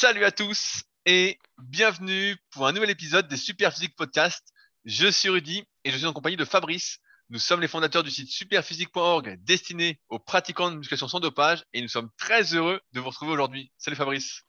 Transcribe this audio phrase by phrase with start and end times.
[0.00, 4.48] Salut à tous et bienvenue pour un nouvel épisode des Super Physique Podcast.
[4.86, 7.00] Je suis Rudy et je suis en compagnie de Fabrice.
[7.28, 11.82] Nous sommes les fondateurs du site superphysique.org destiné aux pratiquants de musculation sans dopage et
[11.82, 13.72] nous sommes très heureux de vous retrouver aujourd'hui.
[13.76, 14.40] Salut Fabrice.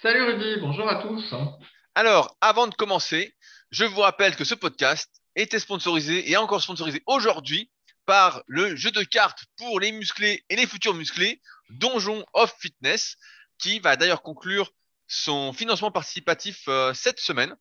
[0.00, 1.34] Salut Rudy, bonjour à tous.
[1.94, 3.34] Alors, avant de commencer,
[3.72, 7.70] je vous rappelle que ce podcast était sponsorisé et est encore sponsorisé aujourd'hui
[8.06, 13.18] par le jeu de cartes pour les musclés et les futurs musclés, Donjon of Fitness,
[13.62, 14.72] qui va d'ailleurs conclure
[15.06, 17.54] son financement participatif euh, cette semaine.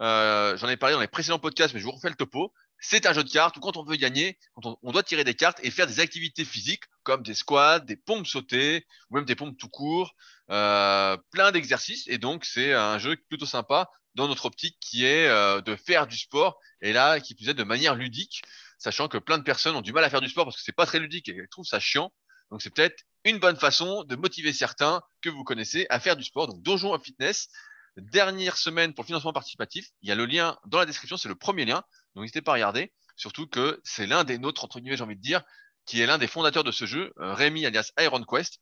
[0.00, 2.52] Euh, J'en ai parlé dans les précédents podcasts, mais je vous refais le topo.
[2.80, 5.58] C'est un jeu de cartes où quand on veut gagner, on, doit tirer des cartes
[5.64, 9.56] et faire des activités physiques comme des squats, des pompes sautées ou même des pompes
[9.58, 10.14] tout court,
[10.50, 12.06] euh, plein d'exercices.
[12.06, 16.16] Et donc c'est un jeu plutôt sympa dans notre optique qui est de faire du
[16.16, 18.42] sport et là qui plus est de manière ludique,
[18.78, 20.72] sachant que plein de personnes ont du mal à faire du sport parce que c'est
[20.72, 22.12] pas très ludique et elles trouvent ça chiant.
[22.50, 26.24] Donc c'est peut-être une bonne façon de motiver certains que vous connaissez à faire du
[26.24, 26.46] sport.
[26.46, 27.48] Donc Donjon à Fitness,
[27.96, 29.88] dernière semaine pour le financement participatif.
[30.02, 31.82] Il y a le lien dans la description, c'est le premier lien.
[32.14, 32.92] Donc n'hésitez pas à regarder.
[33.16, 35.42] Surtout que c'est l'un des nôtres, entre guillemets, j'ai envie de dire,
[35.84, 38.60] qui est l'un des fondateurs de ce jeu, euh, Rémi alias Iron Quest.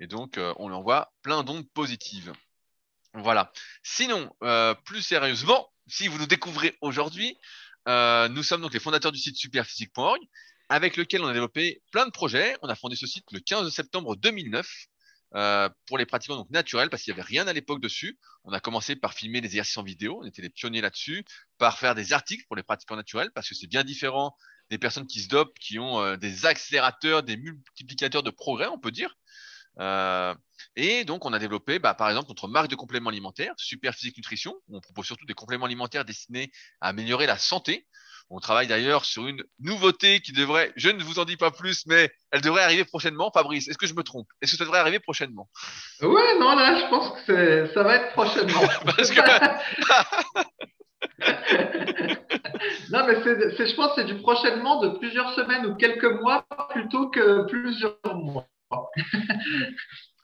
[0.00, 2.32] Et donc euh, on lui envoie plein d'ondes positives.
[3.12, 3.52] Voilà.
[3.82, 7.36] Sinon, euh, plus sérieusement, si vous nous découvrez aujourd'hui,
[7.86, 10.18] nous sommes donc les fondateurs du site superphysique.org
[10.68, 12.56] avec lequel on a développé plein de projets.
[12.62, 14.66] On a fondé ce site le 15 septembre 2009
[15.34, 18.18] euh, pour les pratiquants donc naturels parce qu'il n'y avait rien à l'époque dessus.
[18.44, 21.24] On a commencé par filmer des exercices en vidéo, on était les pionniers là-dessus,
[21.58, 24.36] par faire des articles pour les pratiquants naturels parce que c'est bien différent
[24.70, 28.78] des personnes qui se dopent, qui ont euh, des accélérateurs, des multiplicateurs de progrès, on
[28.78, 29.16] peut dire.
[29.78, 30.34] Euh,
[30.74, 34.16] et donc, on a développé, bah, par exemple, notre marque de compléments alimentaires, Super Physique
[34.16, 36.50] Nutrition, où on propose surtout des compléments alimentaires destinés
[36.80, 37.86] à améliorer la santé.
[38.28, 41.86] On travaille d'ailleurs sur une nouveauté qui devrait, je ne vous en dis pas plus,
[41.86, 43.30] mais elle devrait arriver prochainement.
[43.32, 44.26] Fabrice, est-ce que je me trompe?
[44.42, 45.48] Est-ce que ça devrait arriver prochainement?
[46.02, 48.62] Ouais, non, là, je pense que ça va être prochainement.
[48.84, 49.20] Parce que...
[52.90, 56.44] non, mais c'est, je pense que c'est du prochainement de plusieurs semaines ou quelques mois
[56.70, 58.48] plutôt que plusieurs mois.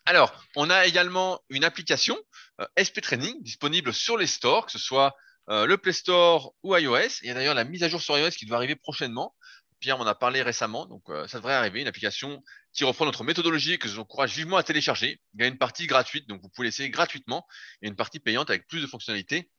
[0.05, 2.19] Alors, on a également une application
[2.61, 5.15] euh, SP Training disponible sur les stores, que ce soit
[5.49, 7.21] euh, le Play Store ou iOS.
[7.23, 9.35] Il y a d'ailleurs la mise à jour sur iOS qui doit arriver prochainement.
[9.81, 11.81] Pierre m'en a parlé récemment, donc euh, ça devrait arriver.
[11.81, 12.43] Une application
[12.73, 15.21] qui reprend notre méthodologie et que je vous encourage vivement à télécharger.
[15.35, 17.45] Il y a une partie gratuite, donc vous pouvez l'essayer gratuitement,
[17.83, 19.51] et une partie payante avec plus de fonctionnalités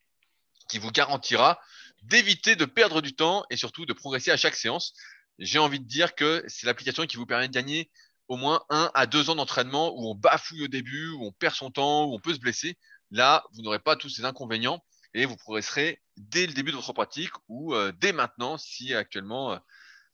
[0.70, 1.60] qui vous garantira
[2.04, 4.94] d'éviter de perdre du temps et surtout de progresser à chaque séance.
[5.40, 7.92] J'ai envie de dire que c'est l'application qui vous permet de gagner
[8.30, 11.56] au moins un à deux ans d'entraînement où on bafouille au début, où on perd
[11.56, 12.78] son temps, où on peut se blesser.
[13.12, 14.82] Là, vous n'aurez pas tous ces inconvénients
[15.14, 19.54] et vous progresserez dès le début de votre pratique ou euh, dès maintenant si actuellement
[19.54, 19.58] euh,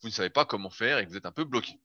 [0.02, 1.80] vous ne savez pas comment faire et que vous êtes un peu bloqué.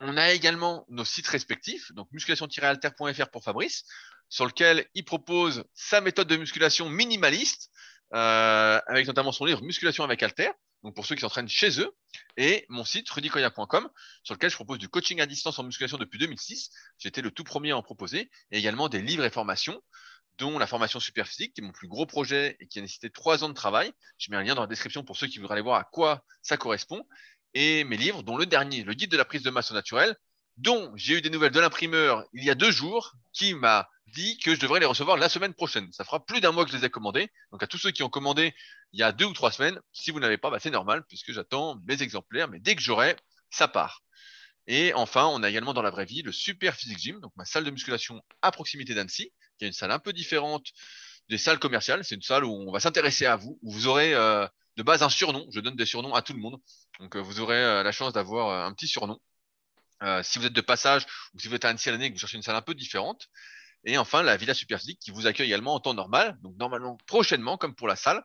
[0.00, 3.84] On a également nos sites respectifs, donc musculation-alter.fr pour Fabrice,
[4.28, 7.70] sur lequel il propose sa méthode de musculation minimaliste,
[8.14, 10.50] euh, avec notamment son livre Musculation avec Alter,
[10.84, 11.90] donc pour ceux qui s'entraînent chez eux,
[12.36, 13.88] et mon site rudicoya.com,
[14.22, 16.70] sur lequel je propose du coaching à distance en musculation depuis 2006.
[16.98, 19.82] J'étais le tout premier à en proposer, et également des livres et formations,
[20.38, 23.10] dont la formation super physique, qui est mon plus gros projet et qui a nécessité
[23.10, 23.92] trois ans de travail.
[24.18, 26.24] Je mets un lien dans la description pour ceux qui voudraient aller voir à quoi
[26.42, 27.04] ça correspond.
[27.54, 30.16] Et mes livres, dont le dernier, le guide de la prise de masse au naturel,
[30.56, 34.38] dont j'ai eu des nouvelles de l'imprimeur il y a deux jours, qui m'a dit
[34.38, 35.90] que je devrais les recevoir la semaine prochaine.
[35.92, 37.28] Ça fera plus d'un mois que je les ai commandés.
[37.52, 38.54] Donc à tous ceux qui ont commandé
[38.92, 41.32] il y a deux ou trois semaines, si vous n'avez pas, bah, c'est normal puisque
[41.32, 42.48] j'attends mes exemplaires.
[42.48, 43.16] Mais dès que j'aurai,
[43.50, 44.02] ça part.
[44.66, 47.46] Et enfin, on a également dans la vraie vie le Super Physique Gym, donc ma
[47.46, 50.72] salle de musculation à proximité d'Annecy, qui est une salle un peu différente
[51.28, 52.04] des salles commerciales.
[52.04, 54.46] C'est une salle où on va s'intéresser à vous, où vous aurez euh,
[54.76, 55.46] de base un surnom.
[55.52, 56.60] Je donne des surnoms à tout le monde.
[57.00, 59.18] Donc euh, vous aurez euh, la chance d'avoir un petit surnom.
[60.22, 62.36] Si vous êtes de passage ou si vous êtes à Annecy l'année que vous cherchez
[62.36, 63.28] une salle un peu différente.
[63.84, 67.56] Et enfin, la Villa Superphysique qui vous accueille également en temps normal, donc normalement prochainement,
[67.56, 68.24] comme pour la salle,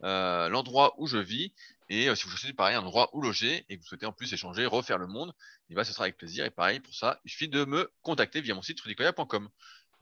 [0.00, 1.52] l'endroit où je vis.
[1.88, 4.32] Et si vous cherchez pareil un endroit où loger et que vous souhaitez en plus
[4.32, 5.32] échanger, refaire le monde,
[5.70, 6.44] et ben, ce sera avec plaisir.
[6.44, 9.48] Et pareil, pour ça, il suffit de me contacter via mon site rudicoya.com.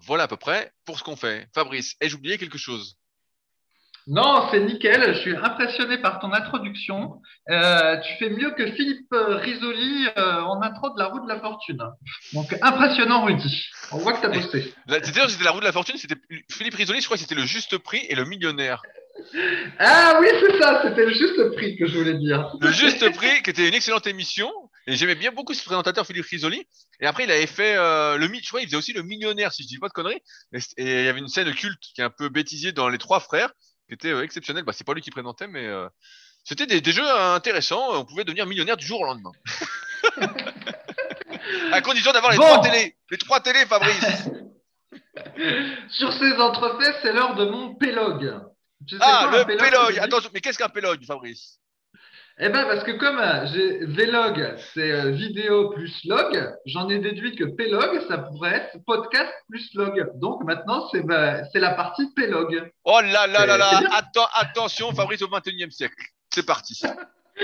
[0.07, 1.49] Voilà à peu près pour ce qu'on fait.
[1.55, 2.97] Fabrice, ai-je oublié quelque chose?
[4.07, 5.15] Non, c'est nickel.
[5.15, 7.21] Je suis impressionné par ton introduction.
[7.51, 11.39] Euh, tu fais mieux que Philippe Risoli euh, en intro de la roue de la
[11.39, 11.79] fortune.
[12.33, 13.67] Donc, impressionnant, Rudy.
[13.93, 14.75] On voit que tu as bossé.
[14.89, 16.17] C'était c'était la roue de la fortune, c'était
[16.51, 18.83] Philippe Risoli, je crois que c'était le juste prix et le millionnaire.
[19.79, 22.53] Ah oui, c'est ça, c'était le juste prix que je voulais dire.
[22.61, 24.51] Le juste prix, qui était une excellente émission.
[24.91, 26.67] Et j'aimais bien beaucoup ce présentateur, Philippe Risoli.
[26.99, 29.63] Et après, il avait fait euh, le je crois, il faisait aussi le millionnaire, si
[29.63, 30.21] je dis pas de conneries.
[30.53, 32.99] Et, et il y avait une scène culte qui est un peu bêtisier dans les
[32.99, 33.53] trois frères
[33.87, 34.65] qui était euh, exceptionnel.
[34.65, 35.89] Bah, c'est pas lui qui présentait, mais euh,
[36.43, 38.01] c'était des, des, jeux intéressants.
[38.01, 39.31] On pouvait devenir millionnaire du jour au lendemain.
[41.73, 42.47] à condition d'avoir les Bon.
[42.47, 42.97] trois télés.
[43.13, 44.29] Les trois télés, Fabrice.
[45.91, 48.41] Sur ces entrefaits, c'est l'heure de mon pélogue.
[48.89, 50.01] Tu sais ah, le pélogue.
[50.01, 51.60] Attention, mais qu'est-ce qu'un pélogue, Fabrice?
[52.39, 56.99] Eh bien, parce que comme euh, j'ai Vlog, c'est euh, vidéo plus log, j'en ai
[56.99, 60.11] déduit que Plog, ça pourrait être podcast plus log.
[60.15, 62.71] Donc maintenant, c'est bah, la partie Plog.
[62.85, 63.83] Oh là là là là
[64.35, 65.95] Attention, Fabrice au 21e siècle.
[66.31, 66.81] C'est parti.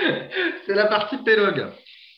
[0.66, 1.66] c'est la partie Plog.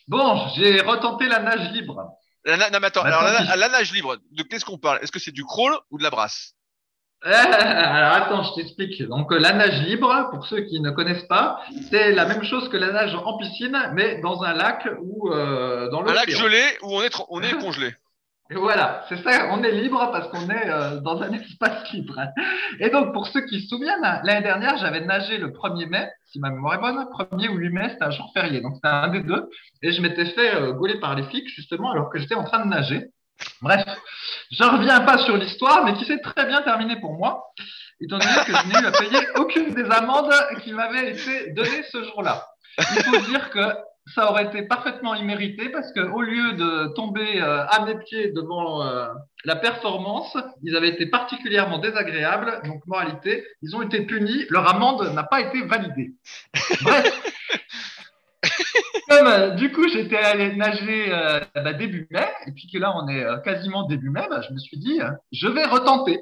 [0.07, 2.13] Bon, j'ai retenté la nage libre.
[2.45, 5.01] La, non, mais attends, alors la, nage libre, de qu'est-ce qu'on parle?
[5.03, 6.55] Est-ce que c'est du crawl ou de la brasse?
[7.23, 9.03] Alors attends, je t'explique.
[9.09, 11.61] Donc la nage libre, pour ceux qui ne connaissent pas,
[11.91, 15.91] c'est la même chose que la nage en piscine, mais dans un lac ou euh,
[15.91, 16.11] dans le.
[16.11, 17.95] Un lac gelé où on est, on est congelé.
[18.51, 22.19] Et voilà, c'est ça, on est libre parce qu'on est euh, dans un espace libre.
[22.81, 26.41] Et donc, pour ceux qui se souviennent, l'année dernière, j'avais nagé le 1er mai, si
[26.41, 29.09] ma mémoire est bonne, 1er ou 8 mai, c'était un jour férié, donc c'était un
[29.09, 29.51] des deux.
[29.83, 32.65] Et je m'étais fait euh, gauler par les flics, justement, alors que j'étais en train
[32.65, 33.11] de nager.
[33.61, 33.85] Bref,
[34.51, 37.53] je ne reviens pas sur l'histoire, mais qui s'est très bien terminée pour moi,
[38.01, 40.33] étant donné que je n'ai eu à payer aucune des amendes
[40.63, 42.47] qui m'avaient été données ce jour-là.
[42.79, 43.75] Il faut dire que
[44.15, 48.83] ça aurait été parfaitement immérité parce qu'au lieu de tomber euh, à mes pieds devant
[48.83, 49.07] euh,
[49.45, 52.61] la performance, ils avaient été particulièrement désagréables.
[52.65, 54.47] Donc, moralité, ils ont été punis.
[54.49, 56.13] Leur amende n'a pas été validée.
[56.83, 57.28] Bref,
[59.09, 62.95] comme euh, du coup j'étais allé nager euh, bah, début mai, et puis que là
[62.97, 65.01] on est euh, quasiment début mai, bah, je me suis dit
[65.33, 66.21] je vais retenter.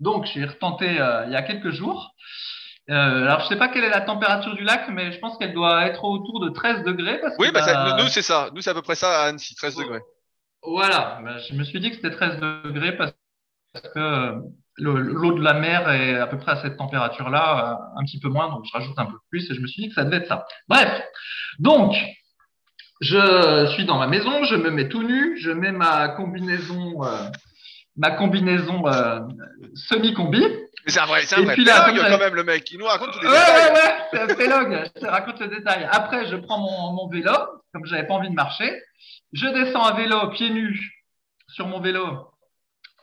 [0.00, 2.14] Donc j'ai retenté il y a quelques jours.
[2.88, 5.86] alors je sais pas quelle est la température du lac, mais je pense qu'elle doit
[5.86, 7.20] être autour de 13 degrés.
[7.38, 10.00] oui, bah, nous c'est ça, nous c'est à peu près ça à Annecy, 13 degrés.
[10.62, 13.12] Voilà, je me suis dit que c'était 13 degrés parce
[13.94, 14.34] que
[14.78, 18.28] l'eau de la mer est à peu près à cette température-là, euh, un petit peu
[18.28, 20.18] moins, donc je rajoute un peu plus et je me suis dit que ça devait
[20.18, 20.46] être ça.
[20.68, 21.02] Bref,
[21.58, 21.94] donc
[23.00, 27.28] je suis dans ma maison, je me mets tout nu, je mets ma combinaison, euh,
[27.96, 29.20] ma combinaison euh,
[29.74, 30.44] semi-combi.
[30.86, 33.20] C'est un vrai, c'est un vrai là, quand même le mec, il nous raconte tous
[33.20, 33.72] les ouais, détails.
[33.72, 35.88] Ouais, ouais, c'est un vlog, je te raconte les détails.
[35.90, 37.32] Après, je prends mon, mon vélo,
[37.72, 38.82] comme j'avais pas envie de marcher,
[39.32, 41.04] je descends à vélo, pieds nus,
[41.48, 42.33] sur mon vélo,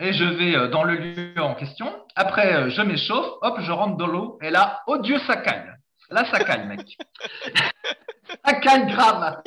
[0.01, 1.88] et je vais euh, dans le lieu en question.
[2.15, 5.71] Après, euh, je m'échauffe, hop, je rentre dans l'eau, et là, oh Dieu, ça caille.
[6.09, 6.98] Là, ça caille, mec.
[8.45, 9.42] ça caille grave.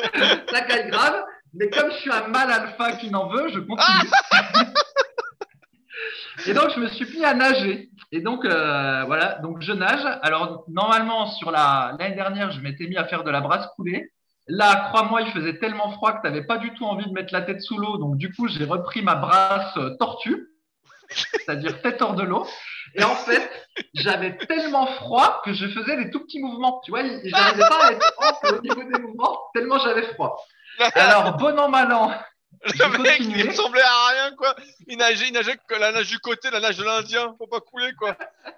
[0.48, 1.24] ça caille grave.
[1.54, 4.10] Mais comme je suis un mal alpha qui n'en veut, je continue.
[6.46, 7.90] et donc, je me suis mis à nager.
[8.12, 10.04] Et donc, euh, voilà, donc je nage.
[10.22, 14.10] Alors, normalement, sur la l'année dernière, je m'étais mis à faire de la brasse coulée.
[14.46, 17.32] Là, crois-moi, il faisait tellement froid que tu n'avais pas du tout envie de mettre
[17.32, 17.96] la tête sous l'eau.
[17.96, 20.48] Donc, du coup, j'ai repris ma brasse euh, tortue,
[21.08, 22.46] c'est-à-dire tête hors de l'eau.
[22.94, 23.50] Et en fait,
[23.94, 26.80] j'avais tellement froid que je faisais des tout petits mouvements.
[26.84, 30.36] Tu vois, j'arrivais pas à être au niveau des mouvements, tellement j'avais froid.
[30.94, 32.12] Alors, bon an, mal an.
[32.64, 34.54] Le mec, il ressemblait à rien, quoi.
[34.86, 37.34] Il nageait, il nageait que la nage du côté, la nage de l'Indien.
[37.38, 38.16] Faut pas couler, quoi.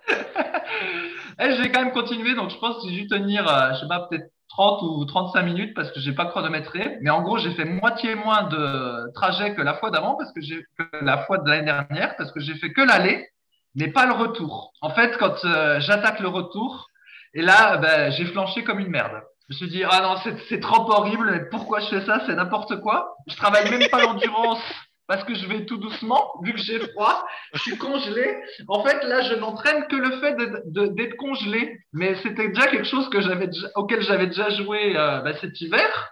[0.08, 0.12] Et
[1.40, 3.88] eh, j'ai quand même continué, donc je pense que j'ai dû tenir, euh, je sais
[3.88, 6.96] pas, peut-être 30 ou 35 minutes parce que j'ai pas chronométré.
[7.02, 10.40] Mais en gros, j'ai fait moitié moins de trajet que la fois d'avant parce que
[10.40, 10.64] j'ai
[11.02, 13.28] la fois de l'année dernière parce que j'ai fait que l'aller,
[13.74, 14.72] mais pas le retour.
[14.80, 16.88] En fait, quand euh, j'attaque le retour,
[17.34, 19.20] et là, ben, j'ai flanché comme une merde.
[19.48, 22.22] Je me suis dit, ah non, c'est trop horrible, mais pourquoi je fais ça?
[22.26, 23.14] C'est n'importe quoi.
[23.28, 24.62] Je travaille même pas l'endurance
[25.08, 27.24] parce que je vais tout doucement, vu que j'ai froid,
[27.54, 28.36] je suis congelé.
[28.68, 30.36] En fait, là, je n'entraîne que le fait
[30.66, 31.78] d'être congelé.
[31.92, 36.10] Mais c'était déjà quelque chose que j'avais auquel j'avais déjà joué euh, bah, cet hiver,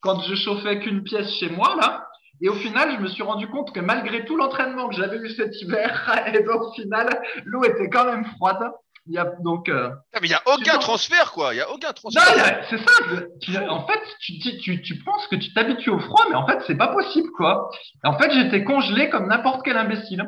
[0.00, 2.06] quand je chauffais qu'une pièce chez moi, là.
[2.40, 5.30] Et au final, je me suis rendu compte que malgré tout l'entraînement que j'avais eu
[5.30, 7.08] cet hiver, et ben, au final,
[7.44, 8.72] l'eau était quand même froide.
[9.06, 9.68] Il y a donc.
[9.68, 11.52] Euh, ah, mais il n'y a aucun transfert, quoi.
[11.52, 12.22] Il n'y a aucun transfert.
[12.70, 13.72] C'est ça.
[13.72, 16.76] en fait, tu, tu, tu penses que tu t'habitues au froid, mais en fait, c'est
[16.76, 17.68] pas possible, quoi.
[18.04, 20.24] En fait, j'étais congelé comme n'importe quel imbécile.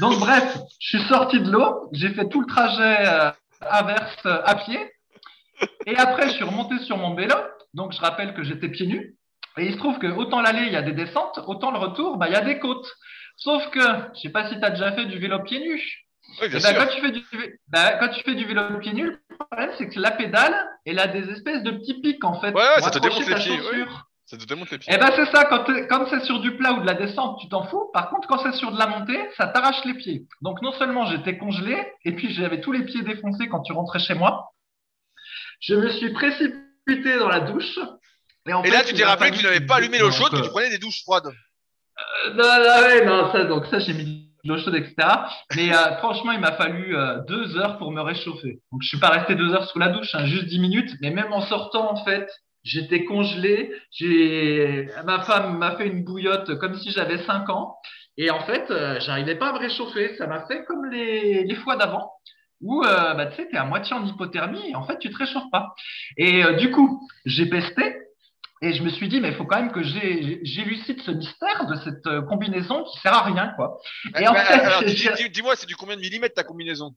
[0.00, 1.90] Donc, bref, je suis sorti de l'eau.
[1.92, 3.30] J'ai fait tout le trajet euh,
[3.70, 4.80] inverse euh, à pied.
[5.86, 7.34] Et après, je suis remonté sur mon vélo.
[7.74, 9.16] Donc, je rappelle que j'étais pieds nus.
[9.58, 12.16] Et il se trouve que autant l'aller, il y a des descentes, autant le retour,
[12.16, 12.90] bah, il y a des côtes.
[13.36, 13.80] Sauf que,
[14.14, 16.05] je sais pas si tu as déjà fait du vélo pieds nus.
[16.40, 16.74] Oui, bien eh ben.
[16.74, 17.24] Quand, tu fais du,
[17.68, 20.98] ben, quand tu fais du vélo pied nul, le problème, c'est que la pédale, elle
[20.98, 22.52] a des espèces de petits pics, en fait.
[22.52, 23.60] Ouais, ouais ça te démonte les pieds.
[24.26, 24.92] Ça te démonte les pieds.
[24.92, 25.44] Eh ben, c'est ça.
[25.44, 27.90] Quand, quand c'est sur du plat ou de la descente, tu t'en fous.
[27.94, 30.26] Par contre, quand c'est sur de la montée, ça t'arrache les pieds.
[30.42, 34.00] Donc, non seulement j'étais congelé, et puis j'avais tous les pieds défoncés quand tu rentrais
[34.00, 34.52] chez moi.
[35.60, 37.78] Je me suis précipité dans la douche.
[38.48, 40.42] Et, en et là, tu t'es rappelé que tu n'avais pas allumé l'eau chaude, que
[40.42, 41.26] tu prenais des douches froides.
[41.26, 44.94] Euh, non, non, ouais, non, ça, donc ça, j'ai mis l'eau chaude, etc.
[45.54, 48.60] Mais euh, franchement, il m'a fallu euh, deux heures pour me réchauffer.
[48.72, 50.90] Donc, je suis pas resté deux heures sous la douche, hein, juste dix minutes.
[51.00, 52.28] Mais même en sortant, en fait,
[52.62, 53.72] j'étais congelé.
[53.90, 57.76] J'ai, ma femme m'a fait une bouillotte comme si j'avais cinq ans.
[58.16, 60.16] Et en fait, euh, j'arrivais pas à me réchauffer.
[60.16, 62.12] Ça m'a fait comme les, les fois d'avant,
[62.60, 65.50] où bah, tu sais, t'es à moitié en hypothermie et en fait, tu te réchauffes
[65.52, 65.74] pas.
[66.16, 68.05] Et du coup, j'ai pesté
[68.62, 71.76] et je me suis dit, mais il faut quand même que j'élucide ce mystère de
[71.76, 73.78] cette euh, combinaison qui sert à rien, quoi.
[74.18, 76.94] Et en Bah, fait, dis- dis-moi, c'est du combien de millimètres ta combinaison?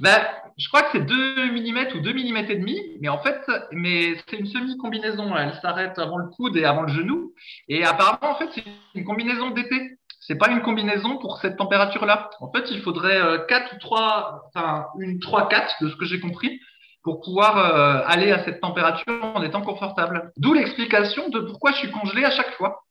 [0.00, 0.20] Ben,
[0.56, 3.40] je crois que c'est 2 mm ou 2 mm et demi, mais en fait,
[3.72, 5.36] mais c'est une semi-combinaison.
[5.36, 7.32] Elle s'arrête avant le coude et avant le genou.
[7.68, 9.98] Et apparemment, en fait, c'est une combinaison d'été.
[10.20, 12.30] C'est pas une combinaison pour cette température-là.
[12.40, 16.18] En fait, il faudrait euh, 4 ou 3, enfin, une 3-4 de ce que j'ai
[16.20, 16.60] compris
[17.04, 20.32] pour pouvoir euh, aller à cette température en étant confortable.
[20.38, 22.82] D'où l'explication de pourquoi je suis congelé à chaque fois.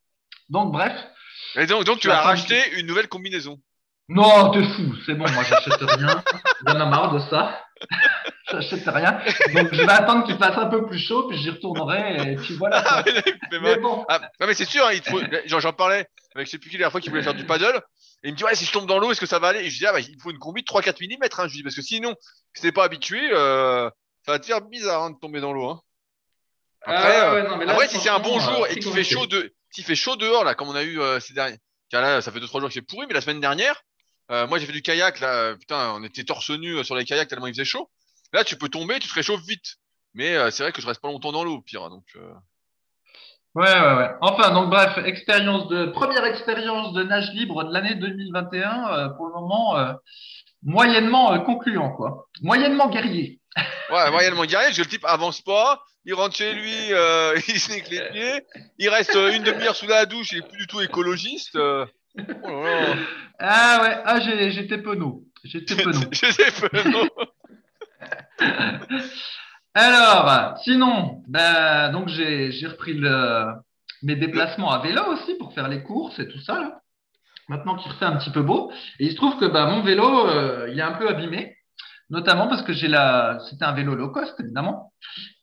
[0.49, 0.93] Donc, bref.
[1.55, 3.57] Et donc, donc tu as racheté une nouvelle combinaison.
[4.09, 6.23] Non, t'es fou, c'est bon, moi j'achète rien.
[6.67, 7.59] J'en ai marre de ça.
[8.51, 9.19] j'achète rien.
[9.53, 12.55] Donc je vais attendre qu'il fasse un peu plus chaud, puis j'y retournerai, et puis
[12.55, 12.83] voilà.
[12.85, 13.03] Ah,
[13.61, 16.05] mais bon, Ah, non, mais c'est sûr, hein, il faut- j'en parlais
[16.35, 17.81] avec je sais plus qui la dernière fois qui voulait faire du paddle.
[18.23, 19.59] Et il me dit, ouais, si je tombe dans l'eau, est-ce que ça va aller?
[19.59, 21.23] Et je dis, ah, bah, il faut une combi de 3-4 mm.
[21.23, 21.47] Hein.
[21.47, 22.15] Je dis, parce que sinon,
[22.53, 23.89] si t'es pas habitué, euh,
[24.25, 25.69] ça va te faire bizarre hein, de tomber dans l'eau.
[25.69, 25.81] Hein.
[26.81, 28.69] Après, Ah, euh, ouais, non, mais là, après si c'est un bon franchement, jour euh,
[28.69, 31.33] et qu'il fait chaud, de, fait chaud dehors, là, comme on a eu euh, ces
[31.33, 31.57] derniers.
[31.89, 33.83] Car là, ça fait 2-3 jours que c'est pourri, mais la semaine dernière,
[34.31, 36.95] euh, moi j'ai fait du kayak, là, euh, putain, on était torse nu euh, sur
[36.95, 37.89] les kayaks tellement il faisait chaud.
[38.33, 39.75] Là, tu peux tomber, tu te réchauffes vite.
[40.15, 41.89] Mais euh, c'est vrai que je reste pas longtemps dans l'eau, au pire.
[41.89, 42.33] Donc, euh,
[43.55, 44.09] Ouais, ouais, ouais.
[44.21, 49.27] Enfin, donc bref, expérience de première expérience de nage libre de l'année 2021, euh, pour
[49.27, 49.93] le moment, euh,
[50.63, 52.27] moyennement euh, concluant, quoi.
[52.41, 53.39] Moyennement guerrier.
[53.91, 57.59] Ouais, moyennement guerrier, parce que le type avance pas, il rentre chez lui, euh, il
[57.59, 58.41] se nique les pieds,
[58.79, 61.55] il reste euh, une demi-heure sous la douche, il est plus du tout écologiste.
[61.55, 61.85] euh.
[62.17, 62.95] Oh là là.
[63.39, 65.23] Ah ouais, ah, j'ai- j'étais penaud.
[65.43, 66.01] J'étais penaud.
[66.11, 67.07] Je sais pas, non.
[69.75, 73.45] Alors, sinon, ben, donc j'ai j'ai repris le,
[74.03, 76.59] mes déplacements à vélo aussi pour faire les courses et tout ça.
[76.59, 76.79] Là.
[77.49, 78.71] Maintenant qu'il refait un petit peu beau.
[78.99, 81.57] Et il se trouve que ben, mon vélo, euh, il est un peu abîmé,
[82.13, 83.39] notamment parce que j'ai la.
[83.49, 84.93] C'était un vélo low cost, évidemment.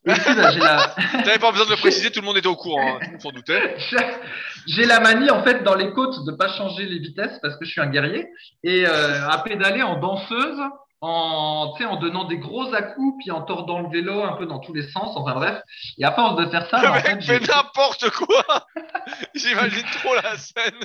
[0.07, 0.95] J'ai la.
[1.25, 3.11] T'avais pas besoin de le préciser, tout le monde était au courant, hein, tout le
[3.13, 3.77] monde s'en doutait.
[4.67, 7.65] J'ai la manie en fait dans les côtes de pas changer les vitesses parce que
[7.65, 8.29] je suis un guerrier
[8.63, 10.61] et euh, à pédaler en danseuse
[11.01, 14.59] en, tu en donnant des gros à-coups puis en tordant le vélo un peu dans
[14.59, 15.17] tous les sens.
[15.17, 15.63] Enfin bref.
[15.99, 18.67] Et à force de faire ça, Le ben, en mec fait, fait n'importe quoi.
[19.35, 20.81] J'imagine trop la scène.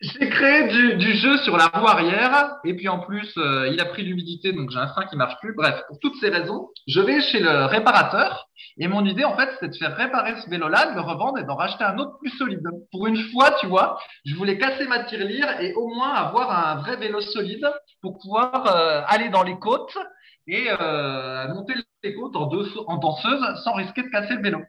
[0.00, 3.80] J'ai créé du, du jeu sur la roue arrière et puis en plus euh, il
[3.80, 5.54] a pris l'humidité donc j'ai un frein qui marche plus.
[5.56, 8.46] Bref, pour toutes ces raisons, je vais chez le réparateur
[8.78, 11.44] et mon idée en fait c'était de faire réparer ce vélo-là, de le revendre et
[11.44, 12.62] d'en racheter un autre plus solide.
[12.92, 16.76] Pour une fois, tu vois, je voulais casser ma tirelire et au moins avoir un
[16.76, 17.68] vrai vélo solide
[18.00, 19.98] pour pouvoir euh, aller dans les côtes
[20.46, 21.74] et euh, monter
[22.04, 22.48] les côtes en,
[22.86, 24.60] en danseuse sans risquer de casser le vélo.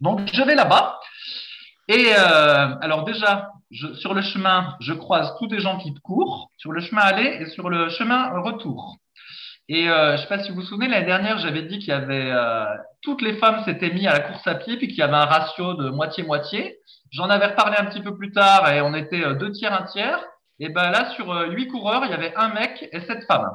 [0.00, 1.00] Donc je vais là-bas.
[1.88, 6.50] Et euh, alors déjà, je, sur le chemin, je croise tous des gens qui courent,
[6.56, 8.96] sur le chemin aller et sur le chemin retour.
[9.68, 11.92] Et euh, je sais pas si vous vous souvenez, l'année dernière, j'avais dit qu'il y
[11.92, 12.64] avait euh,
[13.02, 15.26] toutes les femmes s'étaient mis à la course à pied, puis qu'il y avait un
[15.26, 16.78] ratio de moitié-moitié.
[17.10, 19.84] J'en avais reparlé un petit peu plus tard et on était euh, deux tiers, un
[19.84, 20.22] tiers.
[20.60, 23.48] Et ben là, sur euh, huit coureurs, il y avait un mec et sept femmes.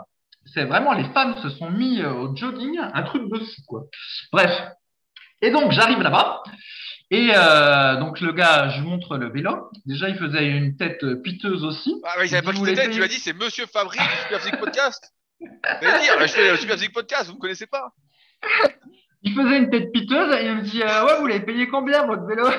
[0.54, 3.84] C'est vraiment les femmes se sont mis euh, au jogging, un truc de fou quoi.
[4.32, 4.52] Bref.
[5.42, 6.42] Et donc j'arrive là-bas.
[7.14, 9.70] Et euh, donc le gars, je montre le vélo.
[9.86, 11.94] Déjà, il faisait une tête piteuse aussi.
[12.04, 14.00] Ah, mais il savait pas voulez t'étais, tu payer lui as dit c'est Monsieur Fabry
[14.00, 15.14] du Super Physique Podcast.
[15.40, 17.92] Dire, je fais le Super Physique Podcast, vous me connaissez pas.
[19.22, 22.06] Il faisait une tête piteuse et il me dit euh, Ouais, vous l'avez payé combien
[22.06, 22.46] votre vélo?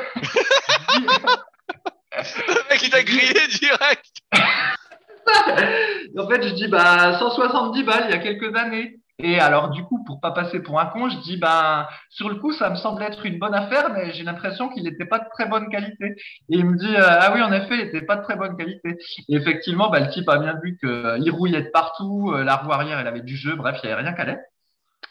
[2.17, 4.15] Le mec il t'a grillé direct.
[6.17, 9.01] En fait, je dis bah 170 balles il y a quelques années.
[9.21, 12.35] Et alors du coup, pour pas passer pour un con, je dis bah sur le
[12.37, 15.27] coup, ça me semble être une bonne affaire, mais j'ai l'impression qu'il n'était pas de
[15.33, 16.17] très bonne qualité.
[16.51, 18.57] Et il me dit euh, ah oui, en effet, il n'était pas de très bonne
[18.57, 18.97] qualité.
[19.29, 22.99] Effectivement, bah, le type a bien vu qu'il rouillait de partout, euh, la roue arrière,
[22.99, 24.43] elle avait du jeu, bref, il n'y avait rien qu'à l'être.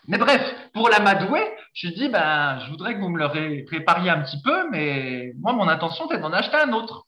[0.07, 0.41] Mais bref,
[0.73, 1.39] pour la Madoué,
[1.73, 4.69] je lui dis ben je voudrais que vous me le ré- répariez un petit peu,
[4.69, 7.05] mais moi mon intention c'est d'en acheter un autre.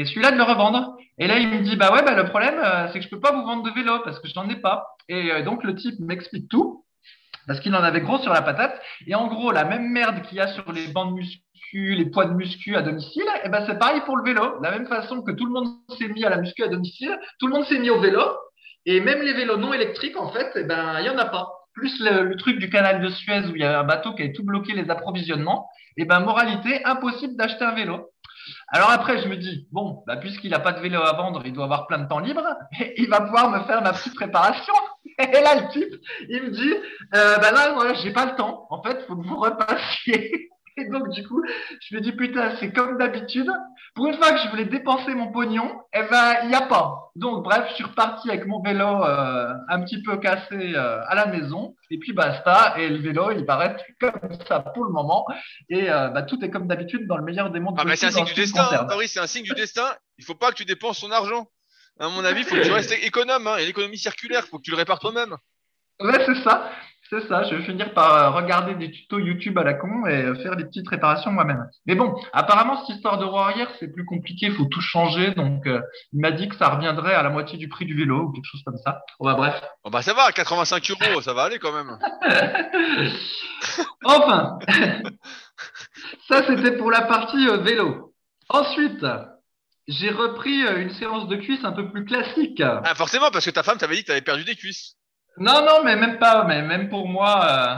[0.00, 0.96] Et celui-là de le revendre.
[1.18, 3.20] Et là, il me dit, bah ouais, bah le problème, euh, c'est que je peux
[3.20, 4.96] pas vous vendre de vélo parce que je n'en ai pas.
[5.10, 6.86] Et euh, donc, le type m'explique tout
[7.46, 8.80] parce qu'il en avait gros sur la patate.
[9.06, 12.06] Et en gros, la même merde qu'il y a sur les bancs de muscu, les
[12.06, 14.58] poids de muscu à domicile, et ben c'est pareil pour le vélo.
[14.58, 17.18] De la même façon que tout le monde s'est mis à la muscu à domicile,
[17.38, 18.22] tout le monde s'est mis au vélo.
[18.86, 21.50] Et même les vélos non électriques, en fait, eh ben, il y en a pas.
[21.74, 24.32] Plus le, truc du canal de Suez où il y avait un bateau qui avait
[24.32, 28.08] tout bloqué les approvisionnements, et ben, moralité, impossible d'acheter un vélo.
[28.68, 31.52] Alors après, je me dis, bon, bah, puisqu'il n'a pas de vélo à vendre, il
[31.52, 32.42] doit avoir plein de temps libre,
[32.96, 34.74] il va pouvoir me faire ma petite préparation.
[35.18, 35.94] Et là, le type,
[36.28, 36.74] il me dit,
[37.14, 38.66] euh, bah là, voilà, j'ai pas le temps.
[38.70, 40.50] En fait, faut que vous repassiez.
[40.80, 41.42] Et donc, du coup,
[41.80, 43.48] je me dis, putain, c'est comme d'habitude.
[43.94, 47.10] Pour une fois que je voulais dépenser mon pognon, eh ben, il n'y a pas.
[47.16, 51.14] Donc, bref, je suis reparti avec mon vélo euh, un petit peu cassé euh, à
[51.14, 51.74] la maison.
[51.90, 52.74] Et puis, basta.
[52.78, 54.12] Et le vélo, il paraît comme
[54.48, 55.26] ça pour le moment.
[55.68, 57.76] Et euh, bah, tout est comme d'habitude dans le meilleur des mondes.
[57.78, 59.86] Ah, mais c'est un signe du destin, Henri, c'est un signe du destin.
[60.18, 61.46] Il faut pas que tu dépenses ton argent.
[61.98, 63.46] À mon avis, il faut que tu restes économe.
[63.46, 63.54] Hein.
[63.58, 65.36] Il y a l'économie circulaire, il faut que tu le répares toi-même.
[66.00, 66.70] Ouais, c'est ça.
[67.10, 70.22] C'est ça, je vais finir par euh, regarder des tutos YouTube à la con et
[70.22, 71.68] euh, faire des petites réparations moi-même.
[71.84, 75.32] Mais bon, apparemment, cette histoire de roue arrière, c'est plus compliqué, il faut tout changer.
[75.32, 78.26] Donc, euh, il m'a dit que ça reviendrait à la moitié du prix du vélo
[78.26, 79.02] ou quelque chose comme ça.
[79.18, 79.60] Bon, bah, bref.
[79.82, 81.98] Bon, bah, ça va, 85 euros, ça va aller quand même.
[84.04, 84.60] enfin,
[86.28, 88.14] ça, c'était pour la partie vélo.
[88.48, 89.04] Ensuite,
[89.88, 92.60] j'ai repris une séance de cuisses un peu plus classique.
[92.60, 94.94] Ah, forcément, parce que ta femme t'avait dit que tu avais perdu des cuisses.
[95.38, 96.44] Non, non, mais même pas.
[96.44, 97.76] Mais même pour moi, euh,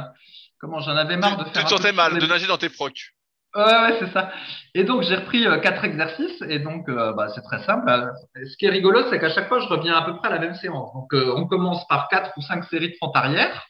[0.59, 1.52] comment j'en avais marre de faire.
[1.52, 3.12] Tu te sentais mal, de nager dans tes procs.
[3.54, 4.32] Ouais, ouais, c'est ça.
[4.75, 6.42] Et donc, j'ai repris euh, quatre exercices.
[6.49, 7.90] Et donc, euh, bah, c'est très simple.
[8.35, 10.38] Ce qui est rigolo, c'est qu'à chaque fois, je reviens à peu près à la
[10.38, 10.92] même séance.
[10.94, 13.66] Donc, on commence par quatre ou cinq séries de fente arrière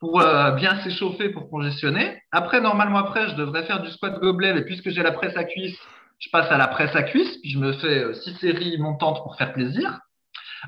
[0.00, 0.20] pour
[0.56, 2.20] bien s'échauffer, pour congestionner.
[2.32, 4.54] Après, normalement, après, je devrais faire du squat gobelet.
[4.54, 5.78] Mais puisque j'ai la presse à cuisse,
[6.18, 7.36] je passe à la presse à cuisse.
[7.42, 10.00] Puis, je me fais six séries montantes pour faire plaisir.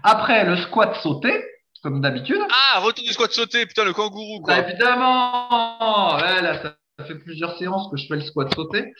[0.02, 1.42] Après, le squat sauté
[1.84, 2.40] comme d'habitude.
[2.50, 4.54] Ah, retour du squat sauté, putain, le kangourou, quoi.
[4.54, 8.94] Bah, évidemment ouais, là, ça fait plusieurs séances que je fais le squat sauté.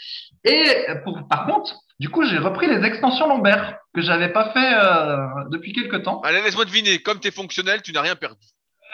[0.45, 0.65] Et
[1.03, 5.49] pour, par contre, du coup, j'ai repris les extensions lombaires que j'avais pas fait euh,
[5.51, 6.21] depuis quelques temps.
[6.21, 8.47] Allez, laisse-moi deviner, comme tu es fonctionnel, tu n'as rien perdu.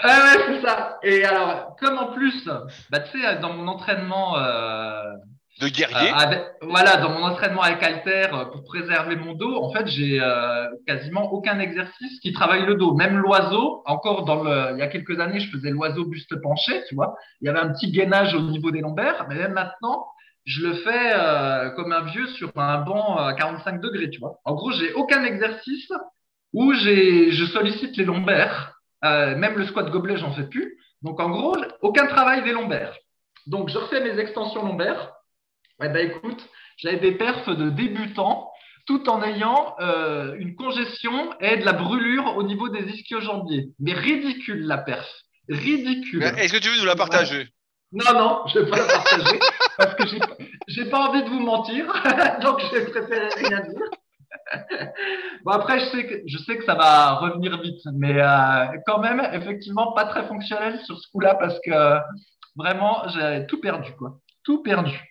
[0.05, 0.99] Ouais, ouais, c'est ça.
[1.03, 2.49] Et alors, comme en plus,
[2.91, 5.03] bah, tu sais, dans mon entraînement euh,
[5.61, 6.11] de guerrier.
[6.11, 10.19] Euh, voilà, dans mon entraînement avec Alter euh, pour préserver mon dos, en fait, j'ai
[10.21, 12.95] euh, quasiment aucun exercice qui travaille le dos.
[12.95, 14.41] Même l'oiseau, encore dans
[14.73, 17.15] il y a quelques années, je faisais l'oiseau buste penché, tu vois.
[17.41, 20.07] Il y avait un petit gainage au niveau des lombaires, mais même maintenant,
[20.47, 24.41] je le fais comme un vieux sur un banc à 45 degrés, tu vois.
[24.45, 25.93] En gros, j'ai aucun exercice
[26.55, 28.75] où j'ai, je sollicite les lombaires.
[29.03, 30.79] même le squat gobelet, j'en fais plus.
[31.03, 32.97] Donc, en gros, aucun travail des lombaires.
[33.47, 35.13] Donc, je refais mes extensions lombaires
[35.83, 38.51] eh ben, écoute, j'avais des perfs de débutants
[38.87, 43.69] tout en ayant euh, une congestion et de la brûlure au niveau des ischio-jambiers.
[43.79, 45.09] Mais ridicule la perf.
[45.49, 46.23] Ridicule.
[46.23, 47.49] Est-ce que tu veux nous la partager?
[47.93, 49.39] Non, non, je ne vais pas la partager
[49.79, 50.05] parce que
[50.69, 51.87] j'ai pas envie de vous mentir.
[52.43, 53.81] donc, j'ai préféré rien dire.
[55.45, 58.99] bon, après, je sais, que, je sais que ça va revenir vite, mais euh, quand
[59.01, 61.99] même, effectivement, pas très fonctionnel sur ce coup-là parce que
[62.57, 64.19] vraiment, j'ai tout perdu, quoi.
[64.45, 65.10] Tout perdu.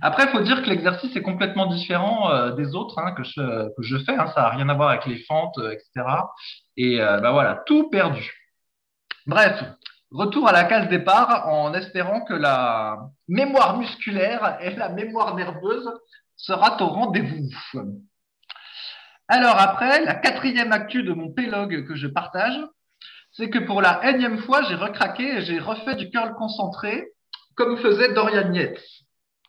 [0.00, 3.98] Après, il faut dire que l'exercice est complètement différent euh, des autres hein, que, je,
[4.04, 4.16] fais.
[4.16, 4.26] Hein.
[4.34, 6.06] ça n'a rien à voir avec les fentes, euh, etc.
[6.76, 8.32] Et euh, bah voilà, tout perdu.
[9.26, 9.62] Bref,
[10.10, 15.90] retour à la case départ en espérant que la mémoire musculaire et la mémoire nerveuse
[16.36, 17.50] sera au rendez-vous.
[19.28, 22.58] Alors après, la quatrième actu de mon pélogue que je partage,
[23.32, 27.08] c'est que pour la énième fois, j'ai recraqué et j'ai refait du curl concentré
[27.54, 28.80] comme faisait Dorian Yates.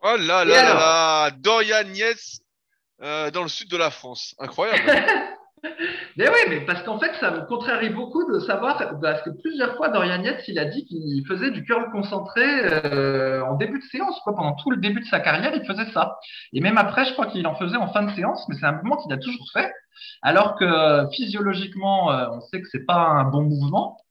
[0.06, 2.42] Oh là là là, Dorian Yates
[3.02, 4.36] euh, dans le sud de la France.
[4.38, 4.82] Incroyable.
[6.18, 9.78] mais oui, mais parce qu'en fait, ça me contrarie beaucoup de savoir, parce que plusieurs
[9.78, 13.84] fois, Dorian Yates, il a dit qu'il faisait du curl concentré euh, en début de
[13.86, 14.20] séance.
[14.26, 14.36] Quoi.
[14.36, 16.18] Pendant tout le début de sa carrière, il faisait ça.
[16.52, 18.74] Et même après, je crois qu'il en faisait en fin de séance, mais c'est un
[18.74, 19.72] mouvement qu'il a toujours fait.
[20.22, 24.03] Alors que physiologiquement, euh, on sait que c'est pas un bon mouvement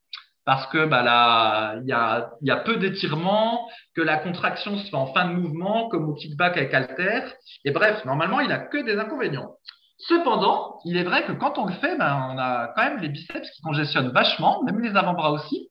[0.45, 4.89] parce que bah, là, il y a, y a peu d'étirements, que la contraction se
[4.89, 7.21] fait en fin de mouvement, comme au kickback avec halter.
[7.65, 9.55] Et bref, normalement, il a que des inconvénients.
[9.97, 13.09] Cependant, il est vrai que quand on le fait, ben, on a quand même les
[13.09, 15.69] biceps qui congestionnent vachement, même les avant-bras aussi.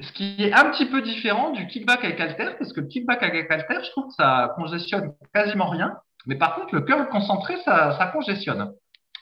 [0.00, 3.22] Ce qui est un petit peu différent du kickback avec halter, parce que le kickback
[3.22, 5.96] avec halter, je trouve que ça congestionne quasiment rien.
[6.26, 8.72] Mais par contre, le curl concentré, ça, ça congestionne.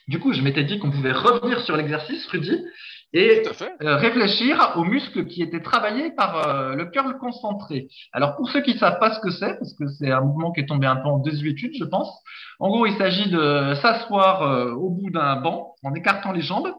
[0.07, 2.63] Du coup, je m'étais dit qu'on pouvait revenir sur l'exercice, Rudy,
[3.15, 3.43] et
[3.83, 7.87] euh, réfléchir aux muscles qui étaient travaillés par euh, le curl concentré.
[8.13, 10.51] Alors pour ceux qui ne savent pas ce que c'est, parce que c'est un mouvement
[10.51, 12.11] qui est tombé un peu en désuétude, je pense,
[12.59, 16.73] en gros il s'agit de s'asseoir euh, au bout d'un banc en écartant les jambes.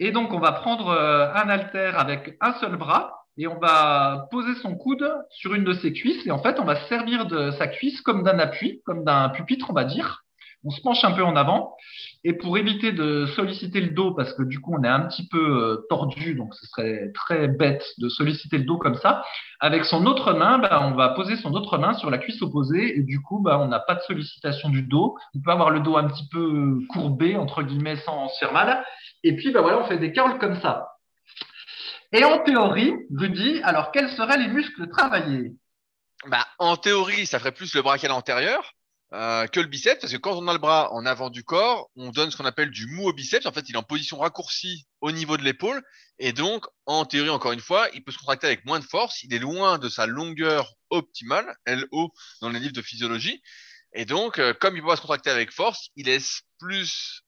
[0.00, 4.54] Et donc on va prendre un haltère avec un seul bras et on va poser
[4.56, 7.68] son coude sur une de ses cuisses et en fait on va servir de sa
[7.68, 10.21] cuisse comme d'un appui, comme d'un pupitre on va dire
[10.64, 11.76] on se penche un peu en avant.
[12.24, 15.26] Et pour éviter de solliciter le dos, parce que du coup on est un petit
[15.28, 19.24] peu euh, tordu, donc ce serait très bête de solliciter le dos comme ça,
[19.58, 22.98] avec son autre main, bah, on va poser son autre main sur la cuisse opposée,
[22.98, 25.16] et du coup bah, on n'a pas de sollicitation du dos.
[25.34, 28.84] On peut avoir le dos un petit peu courbé, entre guillemets, sans se faire mal.
[29.24, 30.88] Et puis bah, voilà, on fait des curls comme ça.
[32.12, 35.52] Et en théorie, Rudy, alors quels seraient les muscles travaillés?
[36.28, 38.71] Bah, en théorie, ça ferait plus le brachial antérieur
[39.12, 41.90] euh, que le biceps, parce que quand on a le bras en avant du corps,
[41.96, 43.46] on donne ce qu'on appelle du mou au biceps.
[43.46, 45.82] En fait, il est en position raccourcie au niveau de l'épaule,
[46.18, 49.22] et donc, en théorie, encore une fois, il peut se contracter avec moins de force.
[49.24, 53.42] Il est loin de sa longueur optimale, LO, dans les livres de physiologie.
[53.92, 57.22] Et donc, euh, comme il peut pas se contracter avec force, il laisse plus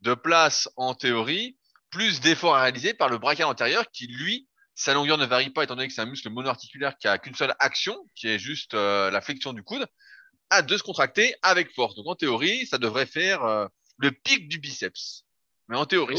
[0.00, 1.58] de place en théorie,
[1.90, 5.64] plus d'efforts à réaliser par le brachial antérieur qui, lui, sa longueur ne varie pas
[5.64, 8.72] étant donné que c'est un muscle monoarticulaire qui a qu'une seule action, qui est juste
[8.72, 9.86] euh, la flexion du coude,
[10.50, 11.94] à de se contracter avec force.
[11.94, 13.66] Donc en théorie, ça devrait faire euh,
[13.98, 15.24] le pic du biceps.
[15.68, 16.16] Mais en théorie,